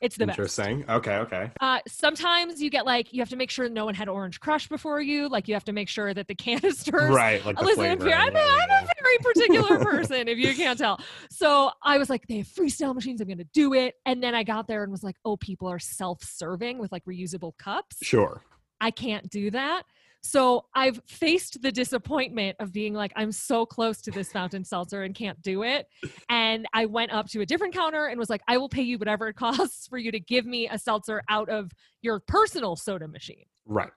it's 0.01 0.17
the 0.17 0.27
best 0.27 0.39
Interesting. 0.39 0.85
Okay. 0.89 1.17
Okay. 1.17 1.51
uh, 1.61 1.81
sometimes 1.87 2.63
you 2.63 2.71
get 2.71 2.87
like 2.87 3.13
you 3.13 3.21
have 3.21 3.29
to 3.31 3.37
make 3.37 3.51
sure 3.51 3.69
no 3.69 3.85
one 3.85 3.95
had 3.95 4.09
orange 4.09 4.41
crush 4.41 4.69
before 4.69 5.01
you 5.01 5.29
like 5.29 5.49
you 5.49 5.55
have 5.55 5.65
to 5.65 5.73
make 5.73 5.89
sure 5.89 6.15
that 6.15 6.29
the 6.29 6.35
canisters 6.41 7.11
Right. 7.11 7.45
Like 7.45 7.61
Listen, 7.61 7.85
I'm, 7.85 8.37
a, 8.37 8.39
I'm 8.41 8.71
a 8.71 8.87
very 9.03 9.19
particular 9.23 9.79
person, 9.85 10.29
if 10.29 10.39
you 10.39 10.55
can't 10.55 10.79
tell. 10.79 11.01
So 11.31 11.71
I 11.83 11.99
was 11.99 12.09
like, 12.11 12.27
they 12.29 12.39
have 12.39 12.47
freestyle 12.47 12.95
machines. 12.95 13.21
I'm 13.21 13.27
going 13.27 13.39
to 13.39 13.49
do 13.53 13.75
it. 13.75 13.95
And 14.07 14.23
then 14.23 14.35
I 14.35 14.43
got 14.43 14.67
there 14.67 14.83
and 14.83 14.93
was 14.93 15.03
like, 15.03 15.17
oh, 15.25 15.37
people 15.37 15.69
are 15.69 15.79
self 15.79 16.23
serving 16.23 16.79
with 16.79 16.93
like 16.93 17.05
reusable 17.05 17.53
cups. 17.59 17.97
Sure. 18.03 18.43
I 18.81 18.91
can't 18.91 19.29
do 19.29 19.51
that. 19.51 19.83
So 20.23 20.67
I've 20.75 21.01
faced 21.07 21.63
the 21.63 21.73
disappointment 21.73 22.57
of 22.61 22.73
being 22.73 22.93
like, 22.95 23.13
I'm 23.17 23.33
so 23.33 23.65
close 23.65 24.01
to 24.03 24.11
this 24.11 24.31
fountain 24.31 24.65
seltzer 24.65 25.03
and 25.03 25.15
can't 25.15 25.41
do 25.43 25.63
it. 25.63 25.87
And 26.29 26.67
I 26.75 26.87
went 26.87 27.13
up 27.13 27.27
to 27.31 27.41
a 27.41 27.47
different 27.47 27.75
counter 27.75 28.07
and 28.07 28.19
was 28.19 28.29
like, 28.31 28.43
I 28.47 28.59
will 28.59 28.69
pay 28.69 28.83
you 28.83 28.99
whatever 28.99 29.29
it 29.29 29.35
costs 29.37 29.87
for 29.87 29.99
you 29.99 30.13
to 30.13 30.21
give 30.21 30.45
me 30.45 30.69
a 30.69 30.79
seltzer 30.79 31.23
out 31.29 31.49
of 31.49 31.71
your 32.03 32.21
personal 32.21 32.77
soda 32.77 33.09
machine 33.09 33.45
Right. 33.67 33.91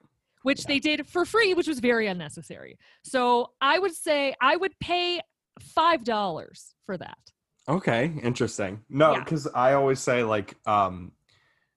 which 0.43 0.61
Yeah. 0.61 0.65
they 0.69 0.79
did 0.79 1.07
for 1.07 1.25
free, 1.25 1.53
which 1.53 1.67
was 1.67 1.79
very 1.79 2.07
unnecessary. 2.07 2.77
So 3.03 3.51
I 3.61 3.79
would 3.79 3.93
say 3.93 4.33
I 4.41 4.55
would 4.55 4.73
pay 4.79 5.19
five 5.59 6.03
dollars 6.03 6.73
for 6.85 6.97
that. 6.97 7.17
Okay. 7.67 8.13
Interesting. 8.23 8.81
No, 8.89 9.13
Yeah. 9.13 9.23
because 9.23 9.47
I 9.53 9.73
always 9.73 9.99
say 9.99 10.23
like, 10.23 10.55
um, 10.65 11.11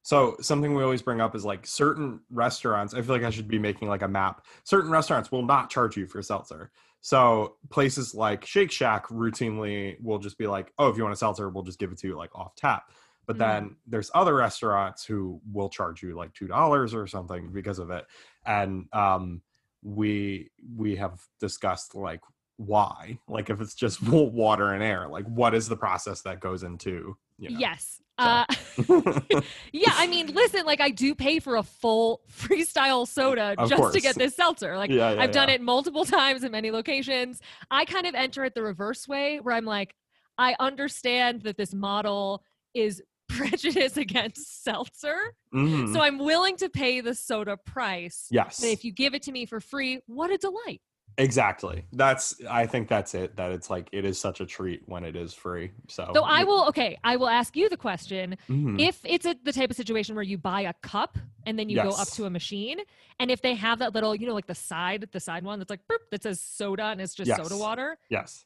So 0.07 0.37
something 0.41 0.73
we 0.73 0.85
always 0.85 1.03
bring 1.03 1.21
up 1.21 1.35
is 1.35 1.45
like 1.45 1.67
certain 1.67 2.21
restaurants. 2.31 2.95
I 2.95 3.03
feel 3.03 3.17
like 3.17 3.25
I 3.25 3.31
should 3.31 3.49
be 3.49 3.59
making 3.59 3.89
like 3.89 4.03
a 4.03 4.09
map. 4.09 4.47
Certain 4.63 4.89
restaurants 4.89 5.33
will 5.33 5.45
not 5.45 5.69
charge 5.69 5.97
you 5.97 6.07
for 6.07 6.23
seltzer. 6.23 6.71
So 7.01 7.57
places 7.71 8.15
like 8.15 8.47
Shake 8.47 8.71
Shack 8.71 9.09
routinely 9.09 10.01
will 10.01 10.21
just 10.21 10.39
be 10.39 10.47
like, 10.47 10.73
"Oh, 10.79 10.89
if 10.89 10.97
you 10.97 11.03
want 11.03 11.15
a 11.15 11.17
seltzer, 11.17 11.49
we'll 11.49 11.65
just 11.65 11.81
give 11.81 11.91
it 11.91 11.99
to 11.99 12.07
you 12.07 12.17
like 12.17 12.33
off 12.37 12.55
tap." 12.55 12.93
But 13.27 13.35
Mm. 13.35 13.39
then 13.41 13.77
there's 13.85 14.13
other 14.15 14.37
restaurants 14.37 15.05
who 15.05 15.41
will 15.53 15.69
charge 15.69 16.05
you 16.05 16.15
like 16.15 16.33
two 16.35 16.47
dollars 16.47 16.95
or 16.95 17.09
something 17.09 17.51
because 17.51 17.81
of 17.81 17.91
it, 17.91 18.07
and 18.45 18.87
um, 18.93 19.43
we 19.83 20.53
we 20.77 20.95
have 20.95 21.21
discussed 21.41 21.97
like 21.97 22.21
why, 22.59 23.19
like 23.27 23.51
if 23.51 23.61
it's 23.61 23.75
just 23.75 24.01
water 24.09 24.73
and 24.73 24.85
air, 24.85 25.09
like 25.09 25.27
what 25.27 25.53
is 25.53 25.69
the 25.69 25.77
process 25.77 26.23
that 26.23 26.39
goes 26.39 26.63
into 26.63 27.17
you 27.39 27.51
know? 27.51 27.59
Yes. 27.59 28.01
So. 28.19 28.25
Uh, 28.25 28.45
yeah, 29.73 29.93
I 29.95 30.07
mean, 30.07 30.29
listen, 30.29 30.65
like 30.65 30.81
I 30.81 30.91
do 30.91 31.15
pay 31.15 31.39
for 31.39 31.57
a 31.57 31.63
full 31.63 32.23
freestyle 32.33 33.07
soda 33.07 33.55
Of 33.59 33.69
just 33.69 33.93
to 33.93 34.01
get 34.01 34.17
this 34.17 34.35
seltzer. 34.35 34.77
Like 34.77 34.91
Yeah, 34.91 35.13
yeah, 35.13 35.23
I've 35.23 35.33
done 35.33 35.49
it 35.51 35.61
multiple 35.61 36.05
times 36.05 36.45
in 36.45 36.53
many 36.53 36.71
locations. 36.71 37.41
I 37.71 37.85
kind 37.85 38.07
of 38.07 38.15
enter 38.15 38.45
it 38.45 38.55
the 38.55 38.63
reverse 38.63 39.07
way 39.07 39.39
where 39.41 39.55
I'm 39.55 39.67
like, 39.67 39.95
I 40.39 40.55
understand 40.59 41.43
that 41.43 41.57
this 41.57 41.75
model 41.75 42.43
is 42.75 43.03
prejudice 43.29 43.97
against 43.97 44.63
seltzer. 44.65 45.35
Mhm. 45.55 45.93
So 45.93 46.01
I'm 46.01 46.19
willing 46.19 46.57
to 46.59 46.69
pay 46.69 47.01
the 47.01 47.15
soda 47.15 47.57
price. 47.57 48.29
yes, 48.31 48.63
if 48.63 48.85
you 48.85 48.93
give 48.93 49.15
it 49.15 49.23
to 49.23 49.33
me 49.33 49.47
for 49.47 49.61
free, 49.61 50.01
what 50.07 50.31
a 50.31 50.39
delight. 50.39 50.81
Exactly. 51.19 51.85
That's 51.93 52.35
I 52.49 52.67
think 52.67 52.89
that's 52.89 53.15
it. 53.15 53.37
That 53.37 53.53
it's 53.53 53.71
like 53.71 53.89
it 53.93 54.05
is 54.05 54.21
such 54.21 54.41
a 54.41 54.47
treat 54.47 54.83
when 54.87 55.05
it 55.05 55.17
is 55.17 55.33
free. 55.33 55.73
So 55.89 56.11
So 56.15 56.23
I 56.25 56.45
will, 56.45 56.67
okay, 56.69 56.99
I 57.05 57.17
will 57.17 57.29
ask 57.29 57.57
you 57.57 57.69
the 57.69 57.77
question. 57.77 58.37
Mhm. 58.49 58.81
if 58.81 59.01
it's 59.05 59.27
a, 59.27 59.35
the 59.43 59.53
type 59.53 59.71
of 59.71 59.77
situation 59.77 60.15
where 60.15 60.25
you 60.25 60.39
buy 60.39 60.63
a 60.63 60.73
cup 60.83 61.19
and 61.47 61.59
then 61.59 61.69
you 61.69 61.77
go 61.83 61.91
up 61.91 62.09
to 62.09 62.25
a 62.25 62.31
machine 62.31 62.79
and 63.21 63.31
if 63.31 63.41
they 63.41 63.55
have 63.55 63.79
that 63.79 63.95
little 63.95 64.15
you 64.15 64.27
know 64.27 64.35
like 64.35 64.47
the 64.47 64.55
side 64.55 65.09
the 65.13 65.21
side 65.21 65.45
one 65.45 65.59
that's 65.59 65.71
like 65.71 65.81
boop, 65.91 65.99
that 66.11 66.23
says 66.23 66.41
soda 66.41 66.85
and 66.87 67.01
it's 67.01 67.15
just 67.15 67.31
soda 67.31 67.55
Yes. 67.55 67.61
water 67.61 67.99
yes. 68.11 68.45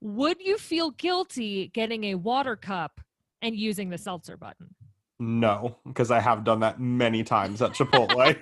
would 0.00 0.40
you 0.40 0.58
feel 0.58 0.90
guilty 0.90 1.68
getting 1.68 2.04
a 2.04 2.14
water 2.16 2.56
cup 2.56 3.00
and 3.42 3.54
using 3.56 3.88
the 3.90 3.98
seltzer 3.98 4.36
button 4.36 4.74
No, 5.20 5.76
because 5.86 6.10
I 6.10 6.18
have 6.18 6.44
done 6.44 6.60
that 6.60 6.80
many 6.80 7.22
times 7.22 7.60
at 7.60 7.72
Chipotle. 7.72 8.40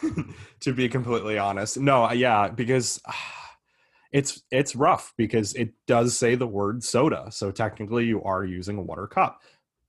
to 0.60 0.72
be 0.72 0.88
completely 0.88 1.36
honest, 1.38 1.76
no, 1.78 2.10
yeah, 2.12 2.48
because 2.48 3.00
ah, 3.06 3.56
it's 4.12 4.42
it's 4.50 4.76
rough 4.76 5.12
because 5.16 5.54
it 5.54 5.74
does 5.86 6.16
say 6.16 6.36
the 6.36 6.46
word 6.46 6.84
soda, 6.84 7.26
so 7.30 7.50
technically 7.50 8.06
you 8.06 8.22
are 8.22 8.44
using 8.44 8.78
a 8.78 8.82
water 8.82 9.08
cup, 9.08 9.42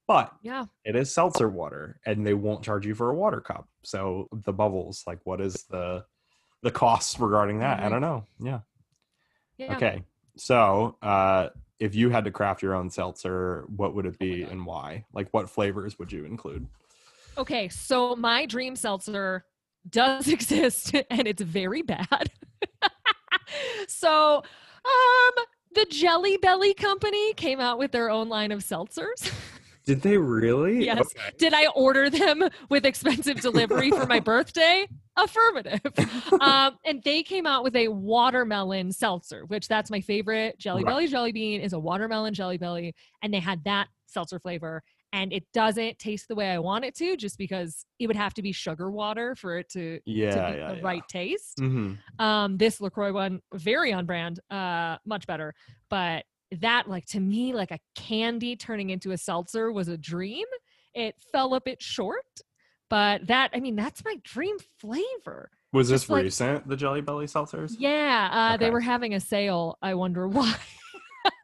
but 0.07 0.33
yeah 0.41 0.65
it 0.83 0.95
is 0.95 1.13
seltzer 1.13 1.47
water, 1.47 1.99
and 2.05 2.25
they 2.25 2.33
won't 2.33 2.63
charge 2.63 2.85
you 2.85 2.95
for 2.95 3.11
a 3.11 3.15
water 3.15 3.39
cup. 3.39 3.67
So 3.83 4.27
the 4.31 4.53
bubbles, 4.53 5.03
like, 5.05 5.19
what 5.25 5.41
is 5.41 5.65
the 5.69 6.05
the 6.63 6.71
cost 6.71 7.19
regarding 7.19 7.59
that? 7.59 7.79
I 7.79 7.83
Mhm. 7.85 7.89
don't 7.89 8.01
know. 8.01 8.25
Yeah. 8.39 8.59
yeah 9.57 9.75
Okay. 9.75 10.03
So, 10.37 10.97
uh, 11.01 11.49
if 11.81 11.95
you 11.95 12.09
had 12.09 12.23
to 12.25 12.31
craft 12.31 12.61
your 12.61 12.75
own 12.75 12.89
seltzer, 12.89 13.65
what 13.75 13.95
would 13.95 14.05
it 14.05 14.17
be 14.19 14.43
and 14.43 14.65
why? 14.65 15.03
Like, 15.13 15.27
what 15.31 15.49
flavors 15.49 15.99
would 15.99 16.11
you 16.11 16.23
include? 16.23 16.67
okay 17.37 17.69
so 17.69 18.15
my 18.15 18.45
dream 18.45 18.75
seltzer 18.75 19.45
does 19.89 20.27
exist 20.31 20.93
and 21.09 21.27
it's 21.27 21.41
very 21.41 21.81
bad 21.81 22.31
so 23.87 24.37
um 24.37 25.45
the 25.73 25.85
jelly 25.89 26.37
belly 26.37 26.73
company 26.73 27.33
came 27.33 27.59
out 27.59 27.77
with 27.77 27.91
their 27.91 28.09
own 28.09 28.29
line 28.29 28.51
of 28.51 28.59
seltzers 28.59 29.31
Did 29.83 30.03
they 30.03 30.15
really? 30.15 30.85
Yes. 30.85 30.99
Okay. 30.99 31.31
Did 31.39 31.55
I 31.55 31.65
order 31.69 32.07
them 32.07 32.47
with 32.69 32.85
expensive 32.85 33.41
delivery 33.41 33.89
for 33.89 34.05
my 34.05 34.19
birthday? 34.19 34.87
Affirmative. 35.17 35.81
Um, 36.41 36.77
and 36.85 37.03
they 37.03 37.21
came 37.21 37.45
out 37.45 37.63
with 37.63 37.75
a 37.75 37.87
watermelon 37.89 38.91
seltzer, 38.91 39.45
which 39.45 39.67
that's 39.67 39.91
my 39.91 40.01
favorite. 40.01 40.57
Jelly 40.57 40.83
Right. 40.83 40.89
Belly 40.91 41.07
Jelly 41.07 41.31
Bean 41.31 41.61
is 41.61 41.73
a 41.73 41.79
watermelon 41.79 42.33
jelly 42.33 42.57
belly, 42.57 42.95
and 43.21 43.31
they 43.33 43.39
had 43.39 43.63
that 43.65 43.89
seltzer 44.07 44.39
flavor. 44.39 44.81
And 45.13 45.31
it 45.33 45.43
doesn't 45.53 45.99
taste 45.99 46.27
the 46.29 46.35
way 46.35 46.49
I 46.49 46.57
want 46.59 46.85
it 46.85 46.95
to, 46.95 47.15
just 47.17 47.37
because 47.37 47.85
it 47.99 48.07
would 48.07 48.15
have 48.15 48.33
to 48.35 48.41
be 48.41 48.51
sugar 48.53 48.89
water 48.89 49.35
for 49.35 49.57
it 49.59 49.69
to, 49.71 49.97
to 49.97 50.01
Yeah, 50.05 50.51
be 50.53 50.57
yeah, 50.57 50.67
the 50.69 50.75
yeah. 50.77 50.81
right 50.81 51.03
taste. 51.09 51.59
hmm 51.59 51.93
Um, 52.17 52.57
this 52.57 52.79
LaCroix 52.81 53.11
one, 53.11 53.41
very 53.53 53.91
on 53.93 54.05
brand, 54.05 54.39
uh, 54.49 54.97
much 55.05 55.27
better. 55.27 55.53
But 55.89 56.25
that, 56.59 56.89
like 56.89 57.05
to 57.07 57.19
me, 57.19 57.53
like 57.53 57.71
a 57.71 57.79
candy 57.95 58.55
turning 58.55 58.89
into 58.89 59.11
a 59.11 59.17
seltzer 59.17 59.71
was 59.71 59.89
a 59.89 59.97
dream. 59.97 60.45
It 60.93 61.15
fell 61.31 61.53
a 61.55 61.61
bit 61.61 61.81
short, 61.83 62.25
but 62.91 63.25
that, 63.27 63.51
I 63.53 63.61
mean, 63.61 63.77
that's 63.77 64.03
my 64.03 64.17
dream 64.21 64.57
flavor. 64.77 65.49
Was 65.71 65.87
this 65.87 66.09
like- 66.09 66.25
recent? 66.25 66.67
The 66.67 66.75
Jelly 66.75 66.99
Belly 66.99 67.25
seltzers? 67.25 67.73
Yeah, 67.79 68.29
uh, 68.31 68.57
they 68.57 68.69
were 68.69 68.81
having 68.81 69.13
a 69.13 69.19
sale. 69.21 69.77
I 69.81 69.93
wonder 69.93 70.27
why. 70.27 70.53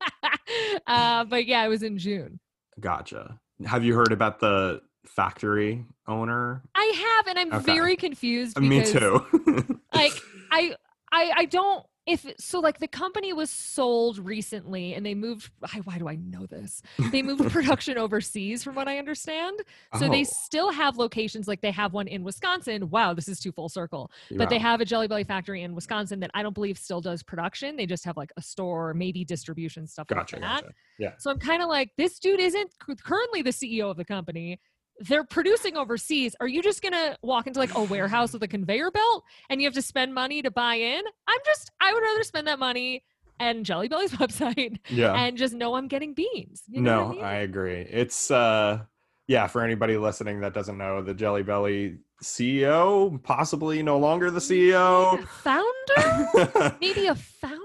uh, 0.87 1.23
but 1.23 1.45
yeah, 1.45 1.63
it 1.65 1.69
was 1.69 1.83
in 1.83 1.97
June. 1.97 2.39
Gotcha. 2.81 3.39
Have 3.65 3.85
you 3.85 3.95
heard 3.95 4.11
about 4.11 4.39
the 4.41 4.81
factory 5.05 5.85
owner? 6.05 6.61
I 6.75 7.15
have, 7.15 7.27
and 7.27 7.39
I'm 7.39 7.53
Okay. 7.61 7.73
very 7.73 7.95
confused. 7.95 8.59
Me 8.59 8.83
too. 8.83 9.25
like 9.93 10.11
I 10.51 10.75
I 11.11 11.31
I 11.37 11.45
don't 11.45 11.85
if 12.07 12.25
so 12.39 12.59
like 12.59 12.79
the 12.79 12.87
company 12.87 13.33
was 13.33 13.49
sold 13.49 14.17
recently 14.17 14.93
and 14.93 15.05
they 15.05 15.13
moved 15.13 15.51
I, 15.61 15.79
why 15.79 15.97
do 15.97 16.07
I 16.07 16.15
know 16.15 16.45
this? 16.45 16.81
They 17.11 17.21
moved 17.21 17.51
production 17.51 17.97
overseas 17.97 18.63
from 18.63 18.75
what 18.75 18.87
I 18.87 18.97
understand. 18.97 19.59
So 19.99 20.09
they 20.09 20.21
Oh, 20.21 20.23
still 20.23 20.71
have 20.71 20.97
locations 20.97 21.47
like 21.47 21.61
they 21.61 21.71
have 21.71 21.93
one 21.93 22.07
in 22.07 22.23
Wisconsin. 22.23 22.89
Wow, 22.89 23.13
this 23.13 23.27
is 23.27 23.39
too 23.39 23.51
full 23.51 23.69
circle. 23.69 24.09
But 24.31 24.49
they 24.49 24.57
have 24.57 24.79
a 24.81 24.85
Jelly 24.85 25.07
Belly 25.07 25.25
factory 25.25 25.63
in 25.63 25.75
Wisconsin 25.75 26.19
that 26.21 26.31
I 26.33 26.41
don't 26.43 26.55
believe 26.55 26.77
still 26.77 27.01
does 27.01 27.21
production. 27.21 27.75
They 27.75 27.85
just 27.85 28.05
have 28.05 28.15
like 28.15 28.31
a 28.37 28.41
store, 28.41 28.93
maybe 28.93 29.25
distribution 29.25 29.85
stuff 29.85 30.07
Gotcha. 30.07 30.37
like 30.37 30.41
that. 30.43 30.61
Gotcha. 30.61 30.73
Yeah. 30.97 31.11
So 31.19 31.29
I'm 31.29 31.39
kind 31.39 31.61
of 31.61 31.67
like, 31.67 31.91
this 31.97 32.19
dude 32.19 32.39
isn't 32.39 32.71
currently 33.03 33.41
the 33.41 33.51
CEO 33.51 33.91
of 33.91 33.97
the 33.97 34.05
company. 34.05 34.59
They're 34.99 35.23
producing 35.23 35.77
overseas. 35.77 36.35
Are 36.39 36.47
you 36.47 36.61
just 36.63 36.81
gonna 36.81 37.17
walk 37.21 37.47
into 37.47 37.59
like 37.59 37.75
a 37.75 37.83
warehouse 37.83 38.33
with 38.33 38.43
a 38.43 38.47
conveyor 38.47 38.91
belt 38.91 39.23
and 39.49 39.61
you 39.61 39.67
have 39.67 39.73
to 39.75 39.81
spend 39.81 40.13
money 40.13 40.41
to 40.41 40.51
buy 40.51 40.75
in? 40.75 41.01
I'm 41.27 41.39
just, 41.45 41.71
I 41.81 41.93
would 41.93 42.01
rather 42.01 42.23
spend 42.23 42.47
that 42.47 42.59
money 42.59 43.03
and 43.39 43.63
Jelly 43.65 43.87
Belly's 43.87 44.11
website 44.13 44.77
Yeah. 44.89 45.13
and 45.13 45.37
just 45.37 45.53
know 45.53 45.75
I'm 45.75 45.87
getting 45.87 46.13
beans. 46.13 46.63
You 46.67 46.81
know 46.81 47.03
no, 47.03 47.09
I 47.09 47.11
mean? 47.15 47.23
I 47.23 47.33
agree. 47.35 47.81
It's 47.81 48.31
uh 48.31 48.79
yeah, 49.27 49.45
for 49.47 49.61
anybody 49.61 49.97
listening 49.97 50.39
that 50.39 50.53
doesn't 50.53 50.77
know, 50.77 51.01
the 51.01 51.13
Jelly 51.13 51.43
Belly 51.43 51.97
CEO, 52.23 53.21
possibly 53.23 53.83
no 53.83 53.97
longer 53.99 54.31
the 54.31 54.39
CEO, 54.39 55.21
Founder? 55.43 56.75
Maybe 56.81 57.07
a 57.07 57.15
founder? 57.15 57.61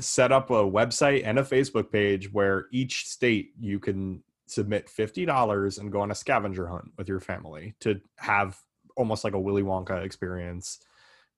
set 0.00 0.32
up 0.32 0.50
a 0.50 0.54
website 0.54 1.22
and 1.24 1.38
a 1.38 1.42
Facebook 1.42 1.90
page 1.92 2.32
where 2.32 2.66
each 2.72 3.06
state 3.06 3.52
you 3.60 3.78
can 3.78 4.22
submit 4.50 4.86
$50 4.88 5.78
and 5.78 5.92
go 5.92 6.00
on 6.00 6.10
a 6.10 6.14
scavenger 6.14 6.66
hunt 6.66 6.92
with 6.96 7.08
your 7.08 7.20
family 7.20 7.74
to 7.80 8.00
have 8.16 8.58
almost 8.96 9.24
like 9.24 9.34
a 9.34 9.40
Willy 9.40 9.62
Wonka 9.62 10.04
experience 10.04 10.80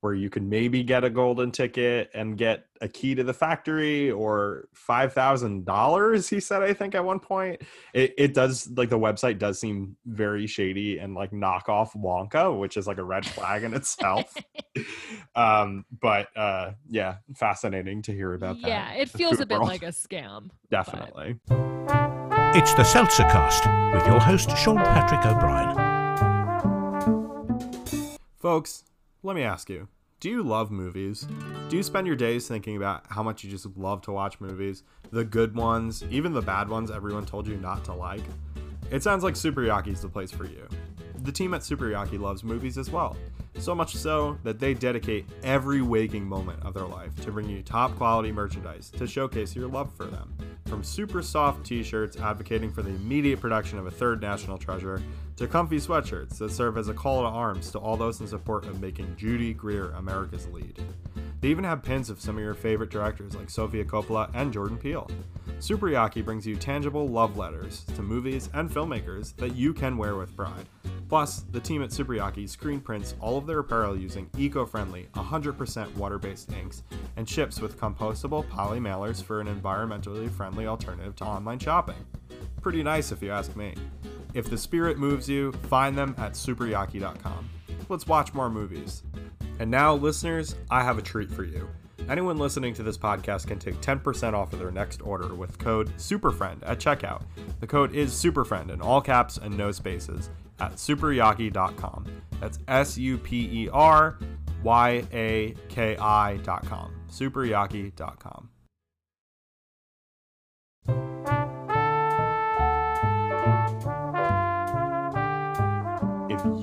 where 0.01 0.14
you 0.14 0.31
can 0.31 0.49
maybe 0.49 0.83
get 0.83 1.05
a 1.05 1.11
golden 1.11 1.51
ticket 1.51 2.11
and 2.14 2.38
get 2.38 2.64
a 2.81 2.88
key 2.88 3.14
to 3.14 3.23
the 3.23 3.35
factory 3.35 4.11
or 4.11 4.68
$5,000 4.75 6.29
he 6.29 6.40
said 6.40 6.62
I 6.62 6.73
think 6.73 6.94
at 6.94 7.05
one 7.05 7.20
point 7.20 7.61
it, 7.92 8.14
it 8.16 8.35
does 8.35 8.70
like 8.77 8.88
the 8.88 8.99
website 8.99 9.38
does 9.38 9.61
seem 9.61 9.96
very 10.07 10.46
shady 10.46 10.99
and 10.99 11.14
like 11.14 11.33
knockoff 11.33 11.94
Wonka 11.94 12.59
which 12.59 12.77
is 12.77 12.87
like 12.87 12.99
a 12.99 13.05
red 13.05 13.27
flag 13.27 13.62
in 13.62 13.75
itself 13.75 14.35
um 15.35 15.85
but 16.01 16.29
uh 16.35 16.73
yeah 16.88 17.16
fascinating 17.37 18.01
to 18.03 18.12
hear 18.12 18.33
about 18.33 18.61
that 18.62 18.68
yeah, 18.68 18.92
it 18.92 19.11
feels 19.11 19.40
a 19.40 19.46
bit 19.46 19.59
world. 19.59 19.68
like 19.68 19.83
a 19.83 19.87
scam. 19.87 20.49
definitely 20.70 21.38
It's 22.52 22.74
the 22.74 22.82
Seltzer 22.82 23.22
Cast 23.22 23.64
with 23.94 24.04
your 24.08 24.18
host, 24.18 24.56
Sean 24.56 24.76
Patrick 24.78 25.24
O'Brien. 25.24 25.76
folks 28.40 28.82
let 29.22 29.36
me 29.36 29.42
ask 29.44 29.70
you 29.70 29.86
do 30.18 30.28
you 30.28 30.42
love 30.42 30.72
movies? 30.72 31.28
Do 31.68 31.76
you 31.76 31.84
spend 31.84 32.08
your 32.08 32.16
days 32.16 32.48
thinking 32.48 32.76
about 32.76 33.04
how 33.08 33.22
much 33.22 33.44
you 33.44 33.50
just 33.52 33.66
love 33.76 34.02
to 34.02 34.10
watch 34.10 34.40
movies? 34.40 34.82
The 35.12 35.24
good 35.24 35.54
ones 35.54 36.02
even 36.10 36.32
the 36.32 36.42
bad 36.42 36.68
ones 36.68 36.90
everyone 36.90 37.24
told 37.24 37.46
you 37.46 37.56
not 37.56 37.84
to 37.84 37.92
like? 37.94 38.24
It 38.90 39.04
sounds 39.04 39.22
like 39.22 39.36
Super 39.36 39.60
Yaki's 39.60 40.02
the 40.02 40.08
place 40.08 40.32
for 40.32 40.44
you. 40.44 40.66
The 41.22 41.30
team 41.30 41.54
at 41.54 41.62
Super 41.62 41.84
Yaki 41.84 42.18
loves 42.18 42.42
movies 42.42 42.78
as 42.78 42.90
well. 42.90 43.16
So 43.60 43.76
much 43.76 43.94
so 43.94 44.36
that 44.42 44.58
they 44.58 44.74
dedicate 44.74 45.24
every 45.44 45.82
waking 45.82 46.24
moment 46.24 46.60
of 46.64 46.74
their 46.74 46.86
life 46.86 47.14
to 47.22 47.30
bring 47.30 47.48
you 47.48 47.62
top 47.62 47.94
quality 47.96 48.32
merchandise 48.32 48.90
to 48.98 49.06
showcase 49.06 49.54
your 49.54 49.68
love 49.68 49.94
for 49.94 50.06
them. 50.06 50.34
From 50.70 50.85
super 50.85 51.20
soft 51.20 51.66
t 51.66 51.83
shirts 51.83 52.16
advocating 52.16 52.70
for 52.70 52.83
the 52.83 52.90
immediate 52.90 53.40
production 53.40 53.76
of 53.76 53.87
a 53.87 53.90
third 53.90 54.22
national 54.22 54.56
treasure, 54.56 55.02
to 55.35 55.48
comfy 55.48 55.78
sweatshirts 55.78 56.38
that 56.38 56.52
serve 56.52 56.78
as 56.78 56.88
a 56.88 56.94
call 56.94 57.22
to 57.22 57.26
arms 57.26 57.72
to 57.72 57.78
all 57.80 57.96
those 57.96 58.20
in 58.20 58.28
support 58.28 58.64
of 58.66 58.80
making 58.80 59.16
Judy 59.16 59.52
Greer 59.52 59.90
America's 59.90 60.46
lead. 60.46 60.80
They 61.40 61.48
even 61.48 61.64
have 61.64 61.83
pins 61.83 62.11
of 62.11 62.20
some 62.20 62.37
of 62.37 62.42
your 62.42 62.55
favorite 62.55 62.90
directors 62.90 63.35
like 63.35 63.48
Sofia 63.48 63.85
Coppola 63.85 64.31
and 64.35 64.53
Jordan 64.53 64.76
Peele. 64.76 65.11
Superyaki 65.59 66.24
brings 66.24 66.46
you 66.46 66.57
tangible 66.57 67.09
love 67.09 67.37
letters 67.37 67.85
to 67.94 68.03
movies 68.03 68.50
and 68.55 68.70
filmmakers 68.70 69.35
that 69.37 69.57
you 69.57 69.72
can 69.72 69.96
wear 69.96 70.16
with 70.16 70.37
pride. 70.37 70.68
Plus, 71.09 71.40
the 71.50 71.61
team 71.61 71.83
at 71.83 71.90
Superyaki 71.90 72.48
screen 72.48 72.81
prints 72.81 73.14
all 73.20 73.37
of 73.37 73.46
their 73.46 73.59
apparel 73.59 73.98
using 73.98 74.31
eco 74.38 74.64
friendly, 74.64 75.09
100% 75.14 75.94
water 75.96 76.18
based 76.18 76.53
inks 76.53 76.83
and 77.16 77.29
ships 77.29 77.61
with 77.61 77.81
compostable 77.81 78.48
poly 78.48 78.79
mailers 78.79 79.22
for 79.22 79.40
an 79.40 79.48
environmentally 79.48 80.31
friendly 80.31 80.66
alternative 80.66 81.16
to 81.16 81.24
online 81.24 81.59
shopping. 81.59 82.07
Pretty 82.62 82.83
nice 82.83 83.11
if 83.11 83.22
you 83.22 83.33
ask 83.33 83.57
me. 83.57 83.74
If 84.35 84.48
the 84.48 84.59
spirit 84.59 84.98
moves 84.98 85.29
you, 85.29 85.53
find 85.68 85.96
them 85.96 86.14
at 86.16 86.33
superyaki.com. 86.35 87.50
Let's 87.88 88.07
watch 88.07 88.33
more 88.33 88.48
movies. 88.48 89.03
And 89.61 89.70
now, 89.70 89.94
listeners, 89.94 90.57
I 90.70 90.83
have 90.83 90.96
a 90.96 91.03
treat 91.03 91.31
for 91.31 91.44
you. 91.44 91.68
Anyone 92.09 92.38
listening 92.38 92.73
to 92.75 92.83
this 92.83 92.96
podcast 92.96 93.46
can 93.46 93.59
take 93.59 93.81
10% 93.83 94.33
off 94.33 94.55
of 94.55 94.59
their 94.59 94.70
next 94.70 95.03
order 95.03 95.35
with 95.35 95.59
code 95.59 95.92
SUPERFRIEND 95.99 96.62
at 96.64 96.81
checkout. 96.81 97.23
The 97.61 97.66
code 97.66 97.94
is 97.94 98.12
SUPERFRIEND 98.12 98.70
in 98.70 98.81
all 98.81 99.03
caps 99.03 99.37
and 99.37 99.57
no 99.57 99.70
spaces 99.70 100.31
at 100.61 100.77
superyaki.com. 100.77 102.07
That's 102.40 102.59
S 102.68 102.96
U 102.96 103.18
P 103.18 103.64
E 103.64 103.68
R 103.70 104.18
Y 104.62 105.05
A 105.12 105.55
K 105.68 105.96
I.com. 106.01 106.94
Superyaki.com. 107.11 108.49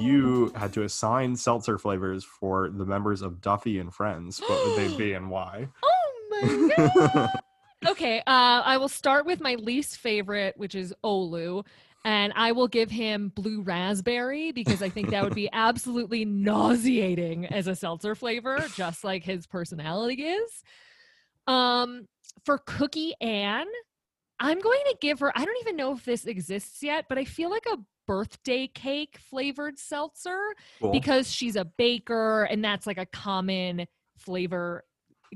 you 0.08 0.52
had 0.56 0.74
to 0.74 0.84
assign 0.84 1.36
seltzer 1.36 1.78
flavors 1.78 2.24
for 2.24 2.70
the 2.70 2.86
members 2.86 3.22
of 3.22 3.42
Duffy 3.42 3.80
and 3.80 3.94
Friends, 3.94 4.40
what 4.40 4.66
would 4.66 4.78
they 4.78 4.98
be 4.98 5.14
and 5.14 5.30
why? 5.30 5.68
Oh 5.84 6.30
my 6.30 6.74
god. 6.76 7.30
okay, 7.88 8.20
uh, 8.20 8.62
I 8.66 8.78
will 8.78 8.90
start 8.90 9.26
with 9.26 9.42
my 9.42 9.56
least 9.56 9.98
favorite, 9.98 10.56
which 10.58 10.76
is 10.76 10.94
Olu. 11.04 11.66
And 12.06 12.32
I 12.38 12.54
will 12.54 12.70
give 12.70 12.90
him 12.90 13.34
blue 13.36 13.62
raspberry 13.64 14.54
because 14.54 14.82
I 14.82 14.88
think 14.88 15.10
that 15.10 15.26
would 15.26 15.36
be 15.36 15.50
absolutely 15.54 16.24
nauseating 16.24 17.48
as 17.48 17.68
a 17.68 17.76
seltzer 17.76 18.16
flavor, 18.16 18.64
just 18.76 19.04
like 19.04 19.24
his 19.24 19.46
personality 19.46 20.24
is. 20.24 20.64
Um, 21.48 22.08
for 22.46 22.60
Cookie 22.60 23.14
Ann, 23.20 23.66
I'm 24.40 24.60
going 24.60 24.84
to 24.86 24.98
give 25.02 25.20
her, 25.20 25.38
I 25.38 25.44
don't 25.44 25.58
even 25.62 25.76
know 25.76 25.94
if 25.94 26.06
this 26.06 26.26
exists 26.26 26.82
yet, 26.82 27.06
but 27.10 27.18
I 27.18 27.26
feel 27.26 27.50
like 27.50 27.66
a 27.66 27.78
birthday 28.08 28.68
cake 28.68 29.18
flavored 29.20 29.78
seltzer 29.78 30.40
Cool. 30.82 30.92
because 30.92 31.32
she's 31.32 31.56
a 31.56 31.66
baker 31.66 32.44
and 32.46 32.64
that's 32.64 32.88
like 32.88 32.98
a 32.98 33.06
common 33.06 33.86
flavor 34.18 34.84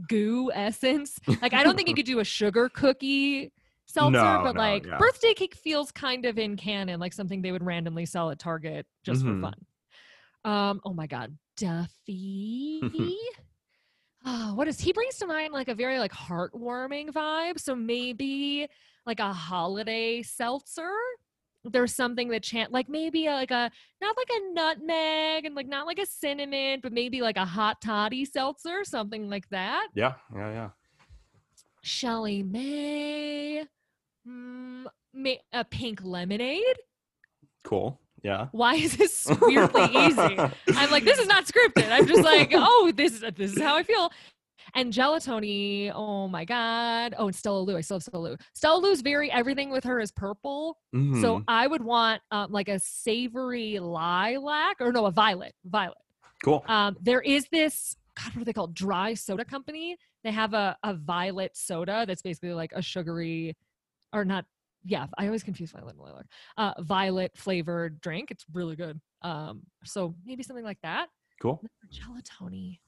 goo 0.07 0.51
essence. 0.53 1.19
Like 1.41 1.53
I 1.53 1.63
don't 1.63 1.75
think 1.75 1.89
you 1.89 1.95
could 1.95 2.05
do 2.05 2.19
a 2.19 2.23
sugar 2.23 2.69
cookie 2.69 3.51
seltzer, 3.86 4.12
No, 4.17 4.41
but 4.43 4.55
no, 4.55 4.62
like 4.62 4.86
yeah. 4.86 4.97
birthday 4.97 5.34
cake 5.34 5.53
feels 5.53 5.91
kind 5.91 6.25
of 6.25 6.39
in 6.39 6.55
canon, 6.55 6.99
like 6.99 7.12
something 7.13 7.41
they 7.41 7.51
would 7.51 7.63
randomly 7.63 8.05
sell 8.05 8.31
at 8.31 8.39
Target 8.39 8.86
just 9.03 9.21
Mhm. 9.23 9.41
for 9.41 9.51
fun. 9.51 9.65
Um, 10.43 10.81
oh 10.86 10.93
my 10.93 11.05
god, 11.07 11.38
Duffy. 11.57 12.79
oh, 14.25 14.53
what 14.55 14.67
is 14.67 14.79
he 14.79 14.93
brings 14.93 15.17
to 15.17 15.27
mind 15.27 15.51
like 15.53 15.67
a 15.67 15.75
very 15.75 15.99
like 15.99 16.13
heartwarming 16.13 17.10
vibe. 17.10 17.60
So 17.60 17.75
maybe 17.75 18.67
like 19.05 19.19
a 19.19 19.34
holiday 19.34 20.21
seltzer. 20.23 20.89
There's 21.63 21.95
something 21.95 22.30
that 22.30 22.41
chant 22.43 22.71
like 22.71 22.89
maybe 22.89 23.28
like 23.28 23.52
a 23.52 23.69
not 24.02 24.17
like 24.17 24.30
a 24.30 24.54
nutmeg 24.54 25.45
and 25.45 25.54
like 25.56 25.67
not 25.67 25.86
like 25.86 26.00
a 26.00 26.06
cinnamon, 26.06 26.80
but 26.82 26.91
maybe 26.91 27.21
like 27.21 27.38
a 27.38 27.45
hot 27.45 27.82
toddy 27.82 28.26
seltzer, 28.26 28.84
something 28.84 29.30
like 29.30 29.47
that. 29.50 29.88
yeah, 29.93 30.13
yeah, 30.36 30.52
yeah. 30.52 30.69
ShellieMay, 31.86 33.67
mm, 34.28 34.86
ma- 35.13 35.32
a 35.54 35.63
pink 35.65 36.02
lemonade. 36.04 36.78
Cool. 37.63 38.00
Yeah. 38.24 38.47
Why 38.52 38.76
is 38.76 38.97
this 38.97 39.28
weirdly 39.41 39.84
easy? 39.84 40.38
I'm 40.76 40.91
like, 40.91 41.04
this 41.04 41.19
is 41.19 41.28
not 41.28 41.45
scripted. 41.45 41.91
I'm 41.91 42.08
just 42.08 42.24
like, 42.24 42.52
oh, 42.56 42.91
this 42.95 43.13
is 43.13 43.21
this 43.36 43.54
is 43.54 43.62
how 43.62 43.76
I 43.76 43.84
feel. 43.84 44.12
And 44.75 44.93
Gelatoni, 44.93 45.91
oh 45.93 46.27
my 46.27 46.45
god. 46.45 47.15
Oh, 47.17 47.27
and 47.27 47.36
Stella 47.36 47.60
Lou. 47.60 47.75
I 47.77 47.81
still 47.81 47.95
have 47.95 48.03
Stella 48.03 48.21
Lou. 48.29 48.38
Stella 48.53 48.79
Lou's 48.79 49.01
very 49.01 49.31
everything 49.31 49.69
with 49.69 49.84
her 49.84 49.99
is 49.99 50.12
purple. 50.12 50.77
So 50.93 50.97
Mhm. 50.99 51.43
I 51.47 51.67
would 51.67 51.84
want 51.84 52.21
um, 52.31 52.51
like 52.51 52.69
a 52.69 52.79
savory 52.79 53.79
lilac 53.79 54.77
or 54.79 54.91
no, 54.91 55.05
a 55.05 55.12
violet. 55.12 55.53
Violet. 55.65 55.97
cool. 56.43 56.63
Um, 56.67 56.97
there 57.01 57.21
is 57.21 57.45
this 57.51 57.95
God, 58.15 58.34
what 58.36 58.41
are 58.41 58.45
they 58.45 58.53
called? 58.53 58.73
Dry 58.73 59.13
soda 59.13 59.45
company. 59.45 59.95
They 60.23 60.31
have 60.31 60.53
a, 60.53 60.75
a 60.84 60.93
violet 60.93 61.55
soda 61.55 62.03
that's 62.07 62.21
basically 62.21 62.53
like 62.53 62.71
a 62.73 62.81
sugary 62.81 63.55
or 64.13 64.25
not. 64.25 64.45
Yeah, 64.84 65.07
I 65.17 65.27
always 65.27 65.43
confuse 65.43 65.71
violet 65.71 65.95
and 65.95 66.01
lilac. 66.03 66.25
Uh, 66.57 66.73
violet 66.81 67.31
flavored 67.38 68.01
drink. 68.01 68.29
It's 68.31 68.45
really 68.51 68.75
good. 68.75 68.99
Um, 69.21 69.62
so 69.86 70.15
maybe 70.25 70.43
something 70.43 70.65
like 70.65 70.79
that. 70.84 71.07
Cool. 71.41 71.63
Gelatoni. 71.91 72.79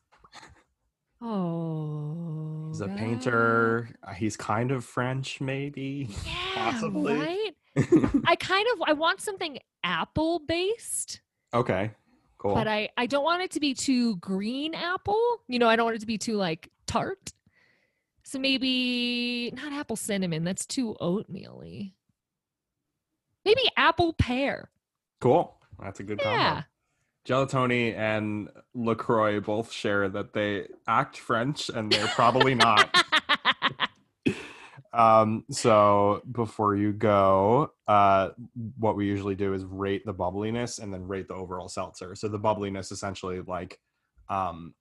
Oh, 1.24 2.68
He's 2.70 2.82
a 2.82 2.88
God. 2.88 2.98
painter. 2.98 3.90
Uh, 4.04 4.14
He's 4.14 4.36
kind 4.38 4.72
of 4.72 4.84
French, 4.84 5.40
maybe. 5.42 6.10
Yeah, 6.26 6.72
Possibly. 6.72 7.14
right. 7.18 7.52
I 8.28 8.36
kind 8.36 8.68
of 8.74 8.82
I 8.86 8.94
want 8.94 9.20
something 9.22 9.58
apple 9.84 10.40
based. 10.40 11.22
okay. 11.54 11.92
Cool. 12.38 12.56
but 12.56 12.68
I 12.68 12.90
I 12.98 13.06
don't 13.06 13.24
want 13.24 13.42
it 13.42 13.52
to 13.52 13.62
be 13.62 13.74
too 13.74 14.18
green 14.18 14.76
apple. 14.76 15.22
You 15.48 15.60
know, 15.60 15.70
I 15.70 15.78
don't 15.78 15.86
want 15.86 15.96
it 15.96 16.02
to 16.02 16.06
be 16.06 16.18
too 16.18 16.36
like 16.36 16.70
tart. 16.88 17.32
So 18.24 18.38
maybe 18.38 19.52
not 19.56 19.72
apple 19.72 19.96
cinnamon. 19.96 20.44
That's 20.44 20.66
too 20.66 20.96
oatmeal-y. 21.00 21.94
Maybe 23.46 23.62
apple 23.78 24.12
pear. 24.14 24.70
cool. 25.22 25.58
That's 25.82 26.00
a 26.02 26.04
good 26.04 26.20
combo. 26.20 26.64
Gelatoni 27.26 27.96
and 27.96 28.50
LaCroix 28.74 29.40
both 29.40 29.72
share 29.72 30.10
that 30.10 30.34
they 30.34 30.68
act 30.88 31.18
French 31.18 31.70
and 31.70 31.92
they're 31.92 32.08
probably 32.08 32.56
not. 32.56 32.94
Um, 34.94 35.44
so 35.50 36.22
before 36.32 36.76
you 36.76 36.94
go, 36.94 37.72
uh, 37.88 38.30
what 38.78 38.96
we 38.96 39.08
usually 39.08 39.34
do 39.36 39.54
is 39.54 39.66
rate 39.66 40.06
the 40.06 40.14
bubbliness 40.14 40.78
and 40.78 40.94
then 40.94 41.08
rate 41.08 41.28
the 41.28 41.34
overall 41.34 41.68
seltzer. 41.68 42.14
So 42.16 42.28
the 42.28 42.40
bubbliness 42.40 42.92
essentially 42.92 43.42
like 43.42 43.80
um, 44.30 44.76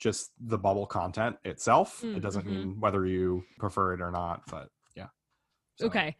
just 0.00 0.32
the 0.40 0.58
bubble 0.58 0.86
content 0.86 1.36
itself. 1.44 2.02
Mm, 2.02 2.16
it 2.16 2.20
doesn't 2.20 2.44
mean 2.44 2.80
whether 2.80 3.06
you 3.06 3.44
prefer 3.58 3.94
it 3.94 4.00
or 4.00 4.10
not, 4.10 4.42
but 4.50 4.68
yeah. 4.96 5.06
So, 5.76 5.86
okay. 5.86 6.16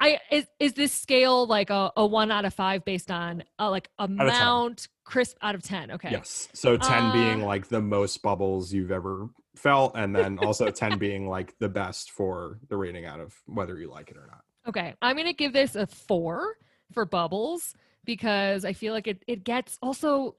I 0.00 0.18
is 0.30 0.46
is 0.58 0.74
this 0.74 0.92
scale 0.92 1.46
like 1.46 1.70
a, 1.70 1.92
a 1.96 2.06
one 2.06 2.30
out 2.30 2.44
of 2.44 2.54
five 2.54 2.84
based 2.84 3.10
on 3.10 3.42
uh, 3.58 3.70
like 3.70 3.88
of 3.98 4.10
10. 4.10 4.20
amount 4.20 4.88
crisp 5.04 5.36
out 5.42 5.54
of 5.54 5.62
ten? 5.62 5.90
Okay. 5.92 6.10
Yes. 6.10 6.48
So 6.52 6.76
10 6.76 7.12
being 7.12 7.42
Uh, 7.42 7.46
like 7.46 7.68
the 7.68 7.80
most 7.80 8.22
bubbles 8.22 8.72
you've 8.72 8.92
ever 8.92 9.28
felt, 9.56 9.92
and 9.96 10.14
then 10.14 10.38
also 10.42 10.70
10 10.70 10.98
being 10.98 11.28
like 11.28 11.58
the 11.58 11.68
best 11.68 12.10
for 12.12 12.58
the 12.68 12.76
rating 12.76 13.06
out 13.06 13.18
of 13.20 13.34
whether 13.46 13.76
you 13.78 13.90
like 13.90 14.10
it 14.10 14.16
or 14.16 14.26
not. 14.26 14.42
Okay, 14.68 14.94
I'm 15.02 15.16
gonna 15.16 15.32
give 15.32 15.52
this 15.52 15.74
a 15.74 15.86
four 15.86 16.56
for 16.92 17.04
bubbles 17.04 17.74
because 18.04 18.64
I 18.64 18.72
feel 18.74 18.92
like 18.92 19.06
it 19.08 19.22
it 19.26 19.42
gets 19.44 19.78
also 19.82 20.36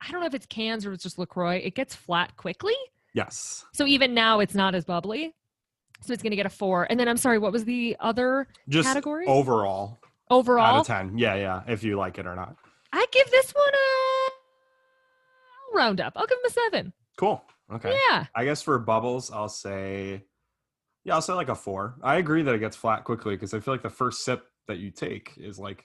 I 0.00 0.10
don't 0.10 0.20
know 0.20 0.26
if 0.26 0.34
it's 0.34 0.46
cans 0.46 0.84
or 0.84 0.92
it's 0.92 1.02
just 1.02 1.18
Lacroix. 1.18 1.56
It 1.56 1.74
gets 1.74 1.94
flat 1.94 2.36
quickly, 2.36 2.74
Yes. 3.14 3.64
so 3.72 3.86
even 3.86 4.14
now 4.14 4.40
it's 4.40 4.54
not 4.54 4.74
as 4.74 4.84
bubbly. 4.84 5.34
So 6.02 6.12
it's 6.12 6.22
gonna 6.22 6.36
get 6.36 6.46
a 6.46 6.50
four. 6.50 6.86
And 6.90 6.98
then 7.00 7.08
I'm 7.08 7.16
sorry, 7.16 7.38
what 7.38 7.52
was 7.52 7.64
the 7.64 7.96
other 8.00 8.46
Just 8.68 8.86
Category? 8.88 9.26
overall 9.26 9.98
Overall. 10.30 10.64
out 10.64 10.80
of 10.80 10.86
10. 10.86 11.18
Yeah, 11.18 11.34
yeah. 11.36 11.62
If 11.68 11.82
you 11.84 11.96
like 11.96 12.18
it 12.18 12.26
or 12.26 12.34
not. 12.34 12.56
I 12.92 13.06
give 13.12 13.30
this 13.30 13.52
one 13.52 13.72
a 13.74 14.30
I'll 15.72 15.76
round 15.78 16.00
up. 16.00 16.12
I'll 16.16 16.26
give 16.26 16.38
him 16.38 16.44
a 16.46 16.50
seven. 16.50 16.92
Cool. 17.16 17.42
Okay. 17.72 17.96
Yeah. 18.10 18.26
I 18.34 18.44
guess 18.44 18.62
for 18.62 18.78
bubbles, 18.78 19.30
I'll 19.30 19.48
say, 19.48 20.24
yeah, 21.04 21.14
I'll 21.14 21.22
say 21.22 21.32
like 21.32 21.48
a 21.48 21.54
four. 21.54 21.96
I 22.02 22.16
agree 22.16 22.42
that 22.42 22.54
it 22.54 22.58
gets 22.60 22.76
flat 22.76 23.04
quickly 23.04 23.34
because 23.34 23.54
I 23.54 23.60
feel 23.60 23.74
like 23.74 23.82
the 23.82 23.90
first 23.90 24.24
sip 24.24 24.44
that 24.68 24.78
you 24.78 24.90
take 24.90 25.32
is 25.36 25.58
like 25.58 25.84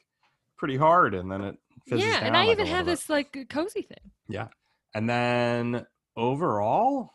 pretty 0.57 0.77
hard 0.77 1.13
and 1.15 1.31
then 1.31 1.41
it 1.41 1.57
Yeah. 1.87 2.19
And 2.23 2.35
I 2.37 2.41
like 2.45 2.51
even 2.53 2.67
have 2.67 2.85
bit. 2.85 2.91
this 2.93 3.09
like 3.09 3.47
cozy 3.49 3.81
thing. 3.83 4.11
Yeah. 4.27 4.47
And 4.93 5.09
then 5.09 5.85
overall, 6.17 7.11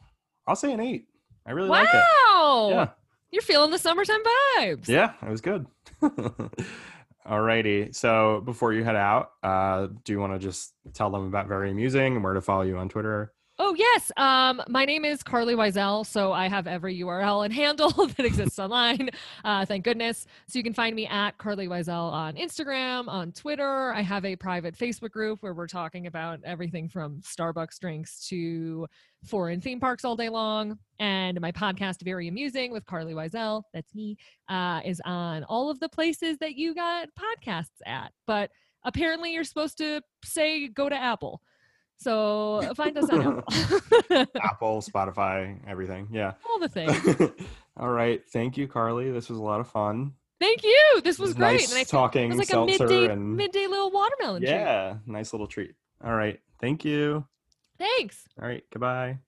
I'll 0.46 0.56
say 0.56 0.72
an 0.72 0.80
eight. 0.80 1.06
I 1.46 1.52
really 1.52 1.68
like 1.68 1.88
it. 1.92 2.02
Wow. 2.26 2.68
Yeah. 2.70 2.88
You're 3.30 3.42
feeling 3.42 3.70
the 3.70 3.78
summertime 3.78 4.22
vibes. 4.58 4.88
Yeah, 4.88 5.12
it 5.22 5.28
was 5.28 5.40
good. 5.40 5.66
Alrighty. 7.26 7.94
So 7.94 8.40
before 8.44 8.72
you 8.72 8.84
head 8.84 8.96
out, 8.96 9.30
uh, 9.42 9.88
do 10.04 10.12
you 10.12 10.20
want 10.20 10.32
to 10.32 10.38
just 10.38 10.74
tell 10.94 11.10
them 11.10 11.26
about 11.26 11.48
Very 11.48 11.70
Amusing 11.70 12.14
and 12.14 12.24
where 12.24 12.34
to 12.34 12.40
follow 12.40 12.62
you 12.62 12.76
on 12.78 12.88
Twitter? 12.88 13.32
Oh 13.58 13.74
yes, 13.74 14.12
um, 14.18 14.60
my 14.68 14.84
name 14.84 15.06
is 15.06 15.22
Carlye 15.22 15.56
Wisel, 15.56 16.04
so 16.04 16.30
I 16.30 16.46
have 16.46 16.66
every 16.66 16.98
URL 17.00 17.42
and 17.42 17.54
handle 17.54 17.90
that 18.06 18.26
exists 18.26 18.58
online. 18.58 19.08
Uh, 19.44 19.64
thank 19.64 19.82
goodness. 19.82 20.26
So 20.46 20.58
you 20.58 20.62
can 20.62 20.74
find 20.74 20.94
me 20.94 21.06
at 21.06 21.38
Carlye 21.38 21.66
Wisel 21.66 22.12
on 22.12 22.34
Instagram, 22.34 23.08
on 23.08 23.32
Twitter. 23.32 23.94
I 23.94 24.02
have 24.02 24.26
a 24.26 24.36
private 24.36 24.76
Facebook 24.76 25.10
group 25.10 25.42
where 25.42 25.54
we're 25.54 25.66
talking 25.68 26.06
about 26.06 26.40
everything 26.44 26.86
from 26.90 27.22
Starbucks 27.22 27.78
drinks 27.80 28.28
to 28.28 28.86
foreign 29.24 29.62
theme 29.62 29.80
parks 29.80 30.04
all 30.04 30.16
day 30.16 30.28
long. 30.28 30.78
And 30.98 31.40
my 31.40 31.50
podcast, 31.50 32.02
Very 32.02 32.28
Amusing 32.28 32.72
with 32.72 32.84
Carlye 32.84 33.14
Wisel, 33.14 33.62
that's 33.72 33.94
me, 33.94 34.18
uh, 34.50 34.82
is 34.84 35.00
on 35.06 35.44
all 35.44 35.70
of 35.70 35.80
the 35.80 35.88
places 35.88 36.36
that 36.40 36.56
you 36.56 36.74
got 36.74 37.08
podcasts 37.18 37.80
at. 37.86 38.12
But 38.26 38.50
apparently, 38.84 39.32
you're 39.32 39.44
supposed 39.44 39.78
to 39.78 40.02
say 40.22 40.68
go 40.68 40.90
to 40.90 40.94
Apple. 40.94 41.40
So 41.98 42.56
uh, 42.56 42.74
find 42.74 42.96
us 42.98 43.08
on 43.10 43.20
Apple. 43.38 43.44
Apple, 44.42 44.82
Spotify, 44.82 45.58
everything. 45.66 46.08
Yeah. 46.12 46.32
All 46.48 46.58
the 46.58 46.68
things. 46.68 47.32
All 47.76 47.88
right. 47.90 48.22
Thank 48.32 48.56
you, 48.56 48.68
Carlye. 48.68 49.12
This 49.12 49.28
was 49.28 49.38
a 49.38 49.42
lot 49.42 49.60
of 49.60 49.68
fun. 49.68 50.12
Thank 50.38 50.62
you. 50.62 51.00
This 51.02 51.18
was 51.18 51.30
It 51.30 51.36
great. 51.38 51.52
Nice 51.52 51.70
and 51.70 51.78
I 51.80 51.84
talking 51.84 52.30
it 52.30 52.36
was 52.36 52.50
like 52.50 52.52
a 52.52 52.66
midday 52.66 53.08
and 53.10 53.36
midday 53.36 53.66
little 53.66 53.90
watermelon 53.90 54.42
treat. 54.42 54.50
yeah, 54.50 54.96
nice 55.06 55.32
little 55.32 55.46
treat. 55.46 55.74
All 56.04 56.14
right. 56.14 56.38
Thank 56.60 56.84
you. 56.84 57.24
Thanks. 57.78 58.24
All 58.40 58.46
right. 58.46 58.62
Goodbye. 58.70 59.18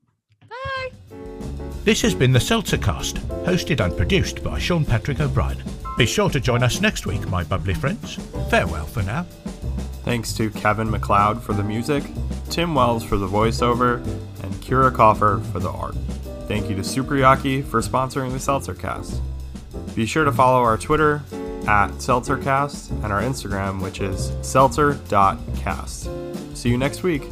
Bye. 0.48 0.90
This 1.85 2.02
has 2.02 2.14
been 2.14 2.33
the 2.33 2.40
Seltzer 2.40 2.76
Cast, 2.78 3.16
hosted 3.46 3.81
and 3.85 3.96
produced 3.96 4.44
by 4.44 4.59
Sean 4.59 4.85
Patrick 4.85 5.20
O'Brien. 5.20 5.62
Be 5.96 6.04
sure 6.07 6.28
to 6.31 6.40
join 6.40 6.62
us 6.62 6.81
next 6.81 7.07
week, 7.07 7.26
my 7.28 7.42
bubbly 7.44 7.74
friends. 7.74 8.16
Farewell 8.50 8.85
for 8.87 9.02
now. 9.02 9.26
Thanks 10.08 10.32
to 10.38 10.48
Kevin 10.48 10.90
MacLeod 10.90 11.42
for 11.42 11.52
the 11.52 11.62
music, 11.62 12.02
Tim 12.48 12.74
Wells 12.74 13.04
for 13.04 13.18
the 13.18 13.28
voiceover, 13.28 13.96
and 14.42 14.54
Kyra 14.54 14.90
Kaufer 14.90 15.44
for 15.52 15.60
the 15.60 15.68
art. 15.68 15.94
Thank 16.46 16.70
you 16.70 16.76
to 16.76 16.80
Superyaki 16.80 17.62
for 17.62 17.82
sponsoring 17.82 18.32
the 18.32 18.38
Seltzercast. 18.38 19.20
Be 19.94 20.06
sure 20.06 20.24
to 20.24 20.32
follow 20.32 20.62
our 20.62 20.78
Twitter 20.78 21.16
at 21.66 21.90
Seltzercast 21.98 22.90
and 23.04 23.12
our 23.12 23.20
Instagram, 23.20 23.82
which 23.82 24.00
is 24.00 24.32
seltzer.cast. 24.40 26.08
See 26.54 26.70
you 26.70 26.78
next 26.78 27.02
week. 27.02 27.24